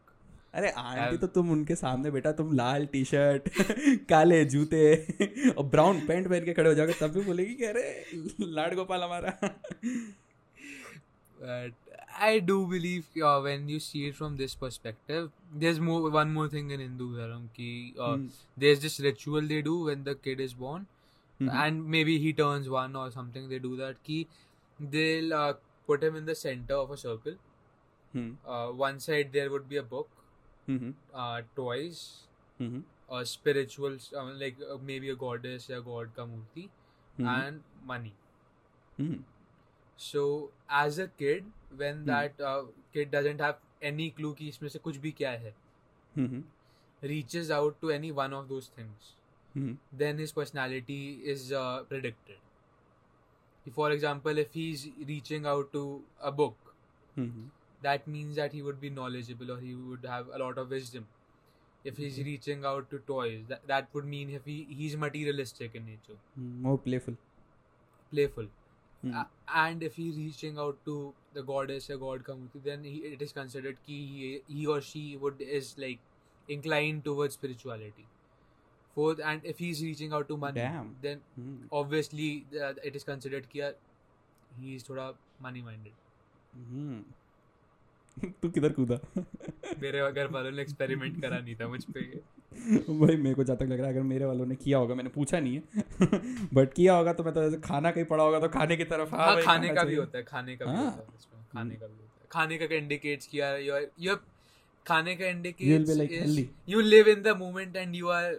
अरे 0.55 0.69
aunty 0.79 1.17
तो 1.17 1.27
तुम 1.35 1.49
उनके 1.51 1.75
सामने 1.75 2.09
बेटा 2.11 2.31
तुम 2.39 2.51
लाल 2.55 2.85
T 2.93 3.03
shirt 3.11 3.47
काले 4.09 4.43
जूते 4.53 4.81
और 5.57 5.65
ब्राउन 5.75 5.99
पैंट 6.07 6.27
पहन 6.27 6.45
के 6.45 6.53
खड़े 6.53 6.67
हो 6.69 6.73
जाओगे 6.79 6.93
तब 6.99 7.11
भी 7.13 7.21
बोलेगी 7.29 7.55
कि 7.61 7.65
अरे 7.65 7.85
लाड 8.59 8.75
गोपाल 8.75 9.01
हमारा 9.03 9.33
But 11.39 11.71
I 12.25 12.39
do 12.39 12.57
believe 12.67 13.05
uh, 13.29 13.39
when 13.41 13.67
you 13.67 13.79
see 13.79 14.05
it 14.09 14.15
from 14.15 14.37
this 14.37 14.53
perspective, 14.55 15.31
there's 15.63 15.79
more 15.79 16.09
one 16.09 16.31
more 16.33 16.47
thing 16.47 16.69
in 16.75 16.79
Hindu 16.79 17.07
Dharam 17.17 17.47
ki 17.57 17.69
uh, 17.99 18.11
Hmm. 18.15 18.27
there's 18.65 18.79
this 18.85 18.99
ritual 19.07 19.41
they 19.53 19.61
do 19.69 19.73
when 19.89 20.03
the 20.09 20.15
kid 20.27 20.39
is 20.47 20.53
born, 21.40 21.48
Mhm. 21.48 21.58
and 21.64 21.88
maybe 21.96 22.18
he 22.18 22.32
turns 22.32 22.68
one 22.76 22.96
or 22.96 23.10
something. 23.10 23.48
They 23.48 23.58
do 23.58 23.76
that 23.76 24.02
ki 24.04 24.26
they'll 24.80 25.34
uh, 25.34 25.52
put 25.86 26.02
him 26.02 26.16
in 26.16 26.26
the 26.26 26.34
center 26.34 26.74
of 26.74 26.90
a 26.90 26.96
circle. 26.96 27.36
Hmm, 28.14 28.36
Uh, 28.46 28.72
one 28.72 29.00
side 29.00 29.32
there 29.32 29.50
would 29.50 29.68
be 29.68 29.76
a 29.76 29.82
book, 29.82 30.08
hmm, 30.68 30.94
uh, 31.14 31.42
toys, 31.56 32.00
hmm, 32.60 32.82
a 33.10 33.24
spiritual 33.26 33.98
uh, 34.16 34.24
like 34.42 34.62
uh, 34.72 34.78
maybe 34.90 35.08
a 35.08 35.16
goddess 35.16 35.70
or 35.70 35.80
god 35.80 36.14
ka 36.16 36.26
murti, 36.26 36.68
hmm, 37.18 37.34
and 37.34 37.62
money. 37.92 38.14
Hmm, 39.00 39.18
So 39.96 40.24
as 40.70 40.98
a 40.98 41.08
kid, 41.20 41.46
when 41.76 41.96
Hmm. 41.96 42.10
that 42.10 42.40
uh, 42.40 42.66
kid 42.92 43.10
doesn't 43.10 43.40
have 43.40 43.56
any 43.82 44.10
clue 44.18 44.34
कि 44.34 44.48
इसमें 44.48 44.68
से 44.68 44.78
कुछ 44.78 44.96
भी 44.96 45.12
क्या 45.12 45.30
है, 45.30 45.54
हम्म, 46.16 46.42
reaches 47.02 47.50
out 47.50 47.80
to 47.80 47.90
any 47.96 48.12
one 48.20 48.36
of 48.40 48.46
those 48.52 48.68
things, 48.76 49.08
mm-hmm. 49.57 49.73
then 49.91 50.17
his 50.17 50.31
personality 50.31 51.19
is 51.23 51.51
uh, 51.51 51.83
predicted. 51.89 52.35
For 53.73 53.91
example, 53.91 54.37
if 54.37 54.53
he's 54.53 54.89
reaching 55.07 55.45
out 55.45 55.71
to 55.71 56.01
a 56.21 56.31
book, 56.31 56.55
mm-hmm. 57.17 57.45
that 57.81 58.07
means 58.07 58.35
that 58.35 58.51
he 58.51 58.61
would 58.61 58.81
be 58.81 58.89
knowledgeable 58.89 59.51
or 59.51 59.59
he 59.59 59.73
would 59.73 60.05
have 60.05 60.27
a 60.33 60.37
lot 60.37 60.57
of 60.57 60.69
wisdom. 60.69 61.07
If 61.85 61.97
he's 61.97 62.17
mm-hmm. 62.17 62.25
reaching 62.25 62.65
out 62.65 62.89
to 62.91 62.99
toys, 62.99 63.41
that, 63.47 63.65
that 63.67 63.87
would 63.93 64.05
mean 64.05 64.29
if 64.29 64.45
he, 64.45 64.67
he's 64.69 64.97
materialistic 64.97 65.75
in 65.75 65.85
nature. 65.85 66.17
Hmm. 66.35 66.61
More 66.61 66.77
playful. 66.77 67.15
Playful. 68.11 68.47
Hmm. 69.01 69.21
And 69.53 69.83
if 69.83 69.95
he's 69.95 70.15
reaching 70.15 70.57
out 70.57 70.77
to 70.85 71.13
the 71.33 71.43
goddess 71.43 71.89
or 71.89 71.97
god 71.97 72.23
Kamuti, 72.23 72.63
then 72.63 72.83
he, 72.83 72.97
it 72.97 73.21
is 73.21 73.33
considered 73.33 73.75
that 73.75 73.91
he, 73.91 74.41
he 74.47 74.65
or 74.65 74.79
she 74.81 75.17
would 75.17 75.41
is 75.41 75.75
like 75.77 75.99
inclined 76.47 77.03
towards 77.03 77.33
spirituality. 77.33 78.07
Fourth, 78.97 79.19
and 79.21 79.41
if 79.43 79.57
he's 79.57 79.81
reaching 79.81 80.13
out 80.13 80.27
to 80.27 80.37
money, 80.37 80.59
Damn. 80.59 80.95
then 81.01 81.21
hmm, 81.37 81.69
obviously 81.71 82.29
uh, 82.61 82.73
it 82.83 82.95
is 82.95 83.03
considered 83.03 83.47
यार 83.55 83.73
he 84.51 84.75
is 84.75 84.87
थोड़ा 84.89 85.13
money 85.41 85.63
minded. 85.63 85.99
हम्म। 86.53 87.03
तू 88.41 88.49
किधर 88.49 88.73
कूदा 88.73 88.99
मेरे 89.81 90.11
घर 90.11 90.27
वालों 90.31 90.51
ने 90.51 90.61
experiment 90.61 91.21
करा 91.21 91.39
नहीं 91.39 91.55
था 91.55 91.67
मुझ 91.67 91.83
पे 91.85 92.01
भाई 92.99 93.15
मेरे 93.17 93.35
को 93.35 93.43
जहाँ 93.43 93.57
तक 93.57 93.63
लग 93.63 93.79
रहा 93.79 93.87
है 93.87 93.93
अगर 93.93 94.03
मेरे 94.03 94.25
वालों 94.25 94.45
ने 94.45 94.55
किया 94.55 94.77
होगा 94.77 94.95
मैंने 94.95 95.09
पूछा 95.09 95.39
नहीं 95.39 95.55
है 95.55 96.49
बट 96.53 96.73
किया 96.73 96.95
होगा 96.95 97.13
तो 97.13 97.23
मैं 97.23 97.33
तो 97.33 97.43
ऐसे 97.43 97.57
खाना 97.61 97.91
कहीं 97.91 98.05
पड़ा 98.05 98.23
होगा 98.23 98.39
तो 98.39 98.49
खाने 98.49 98.77
की 98.77 98.83
तरफ़ 98.83 99.15
हाँ 99.15 99.33
भाई, 99.33 99.43
खाने 99.43 99.69
का 99.69 99.83
भी 99.83 99.95
होता 99.95 100.17
है 100.17 100.23
खाने 100.23 100.55
का 100.55 100.65
भी 100.65 100.75
हाँ। 100.75 100.85
होता 100.85 101.01
है 101.01 101.43
खाने 101.53 101.75
का 101.75 101.87
भी 101.87 101.93
होता 101.93 102.21
है 102.21 102.27
खाने 102.31 102.57
का 102.57 102.75
इंडिकेट्स 102.75 103.27
किया 103.27 103.55
यू 103.57 103.73
आर 103.73 103.87
यू 103.99 104.15
खाने 104.85 105.15
का 105.15 105.27
indicates 105.27 106.39
you 106.67 106.83
live 106.83 107.09
in 107.15 107.23
the 107.29 107.35
moment 107.35 107.79
and 107.83 108.01
you 108.01 108.13
are 108.19 108.33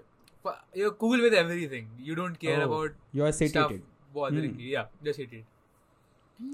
you're 0.82 0.95
cool 1.04 1.22
with 1.28 1.34
everything 1.43 1.88
you 2.10 2.15
don't 2.19 2.39
care 2.39 2.60
Oh, 2.63 2.67
about 2.67 2.91
you 3.19 3.24
are 3.30 3.32
stuff 3.32 3.72
satiated 3.72 3.82
bothering 4.17 4.54
Hmm. 4.54 4.60
you 4.65 4.69
yeah 4.76 4.86
just 5.08 5.19
hate 5.24 5.34
it 5.39 5.45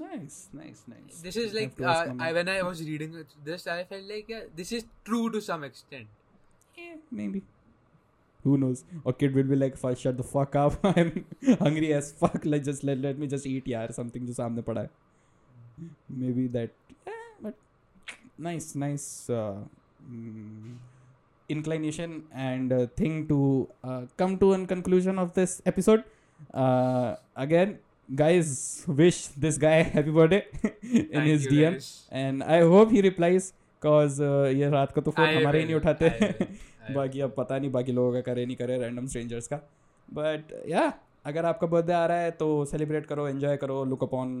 nice 0.04 0.38
nice 0.60 0.80
nice 0.92 1.20
this 1.26 1.36
is 1.42 1.54
I 1.56 1.60
have 1.60 1.60
like 1.60 1.76
to 1.80 1.84
ask 1.90 2.06
uh, 2.06 2.14
my 2.14 2.24
I, 2.24 2.28
mom. 2.28 2.34
when 2.38 2.48
I 2.54 2.62
was 2.68 2.80
reading 2.88 3.14
it- 3.24 3.36
this 3.50 3.66
I 3.74 3.84
felt 3.92 4.08
like 4.14 4.32
yeah 4.34 4.46
this 4.62 4.72
is 4.78 4.86
true 5.10 5.26
to 5.36 5.40
some 5.50 5.64
extent 5.72 6.08
Yeah, 6.78 6.96
maybe 7.18 7.42
who 8.46 8.56
knows 8.62 8.80
or 9.04 9.12
kid 9.20 9.34
will 9.36 9.48
be 9.52 9.56
like 9.60 9.76
first 9.82 10.02
shut 10.06 10.16
the 10.16 10.24
fuck 10.32 10.56
up 10.62 10.74
i'm 10.90 11.08
hungry 11.62 11.92
as 11.98 12.10
fuck 12.24 12.44
like 12.44 12.64
just 12.68 12.84
let, 12.88 12.98
let 13.06 13.18
me 13.22 13.26
just 13.34 13.46
eat 13.52 13.70
yaar 13.74 13.86
something 14.00 14.26
जो 14.26 14.34
सामने 14.40 14.62
पड़ा 14.68 14.82
है 14.82 14.90
maybe 16.24 16.44
that 16.58 16.76
yeah, 17.06 17.24
but 17.46 17.56
nice 18.48 18.68
nice 18.82 19.06
uh, 19.38 19.56
mm, 20.10 20.76
inclination 21.55 22.15
and 22.33 22.73
uh, 22.73 22.79
thing 23.01 23.15
to 23.27 23.39
uh, 23.83 24.01
come 24.17 24.37
to 24.43 24.53
a 24.53 24.59
conclusion 24.65 25.19
of 25.19 25.33
this 25.33 25.61
episode. 25.65 26.03
Uh, 26.53 27.15
again, 27.35 27.77
guys, 28.09 28.83
wish 29.01 29.19
this 29.45 29.57
guy 29.57 29.75
happy 29.83 30.11
birthday 30.11 30.41
in 30.83 31.07
Thank 31.11 31.25
his 31.25 31.47
DM, 31.47 31.73
guys. 31.73 31.89
and 32.11 32.43
I 32.43 32.61
hope 32.75 32.91
he 32.91 33.01
replies 33.01 33.51
cause 33.81 34.19
uh, 34.21 34.47
ये 34.61 34.69
रात 34.69 34.91
को 34.93 35.01
तो 35.01 35.11
phone 35.11 35.29
हमारे 35.35 35.59
ही 35.59 35.65
नहीं 35.65 35.75
उठाते 35.75 36.09
I 36.09 36.17
will, 36.17 36.33
I 36.33 36.45
will. 36.47 36.95
बाकी 36.95 37.19
अब 37.21 37.33
पता 37.37 37.57
नहीं 37.59 37.71
बाकी 37.71 37.91
लोगों 37.91 38.13
का 38.13 38.21
करे 38.31 38.45
नहीं 38.45 38.55
करे 38.57 38.77
रैंडम 38.79 39.05
स्ट्रेंजर्स 39.07 39.47
का 39.47 39.59
बट 40.09 40.53
या 40.69 40.91
अगर 41.25 41.45
आपका 41.45 41.67
बर्थडे 41.67 41.93
आ 41.93 42.05
रहा 42.11 42.19
है 42.19 42.31
तो 42.39 42.47
सेलिब्रेट 42.71 43.05
करो 43.05 43.27
एंजॉय 43.27 43.57
करो 43.63 43.83
look 43.85 44.03
upon 44.03 44.31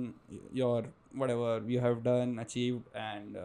your 0.55 0.91
whatever 1.29 1.71
you 1.71 1.81
have 1.81 2.01
done 2.07 2.35
achieve 2.41 2.81
and 2.95 3.37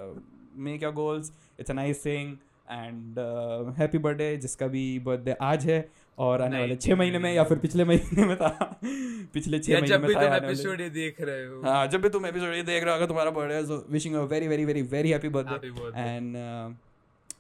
make 0.69 0.83
your 0.83 0.93
goals 1.01 1.33
it's 1.61 1.71
a 1.71 1.75
nice 1.75 2.05
thing 2.05 2.35
and 2.71 3.19
happy 3.79 3.99
birthday 3.99 4.37
जिसका 4.37 4.67
भी 4.67 4.99
बर्थडे 4.99 5.33
आज 5.41 5.67
है 5.67 5.89
और 6.19 6.43
आने 6.43 6.57
वाले 6.57 6.67
नहीं, 6.67 6.77
छः 6.77 6.97
महीने 6.97 7.19
में 7.19 7.35
या 7.35 7.45
फिर 7.45 7.59
पिछले 7.59 7.85
महीने 7.85 8.25
में 8.25 8.37
था। 8.37 8.81
पिछले 9.35 9.59
छः 9.59 9.81
महीने 9.81 9.99
में 9.99 10.17
था 10.17 10.37
एपिसोड 10.37 10.81
ये 10.81 10.91
देख 10.91 11.21
रहे 11.21 11.47
हो। 11.47 11.63
हाँ 11.63 11.87
जब 11.87 12.03
भी 12.03 12.09
तुम 12.09 12.27
एपिसोड 12.27 12.55
ये 12.55 12.63
देख 12.63 12.85
रहे 12.85 12.93
हो 12.93 12.97
अगर 12.97 13.07
तुम्हारा 13.07 13.31
birthday 13.31 13.67
so 13.67 13.87
wishing 13.91 14.15
a 14.15 14.21
very 14.21 14.49
very 14.49 14.65
very 14.65 14.83
very 14.83 15.11
happy 15.11 15.29
Happy 15.29 15.45
birthday 15.45 15.71
birthday. 15.71 16.19
and 16.19 16.37
uh, 16.37 16.69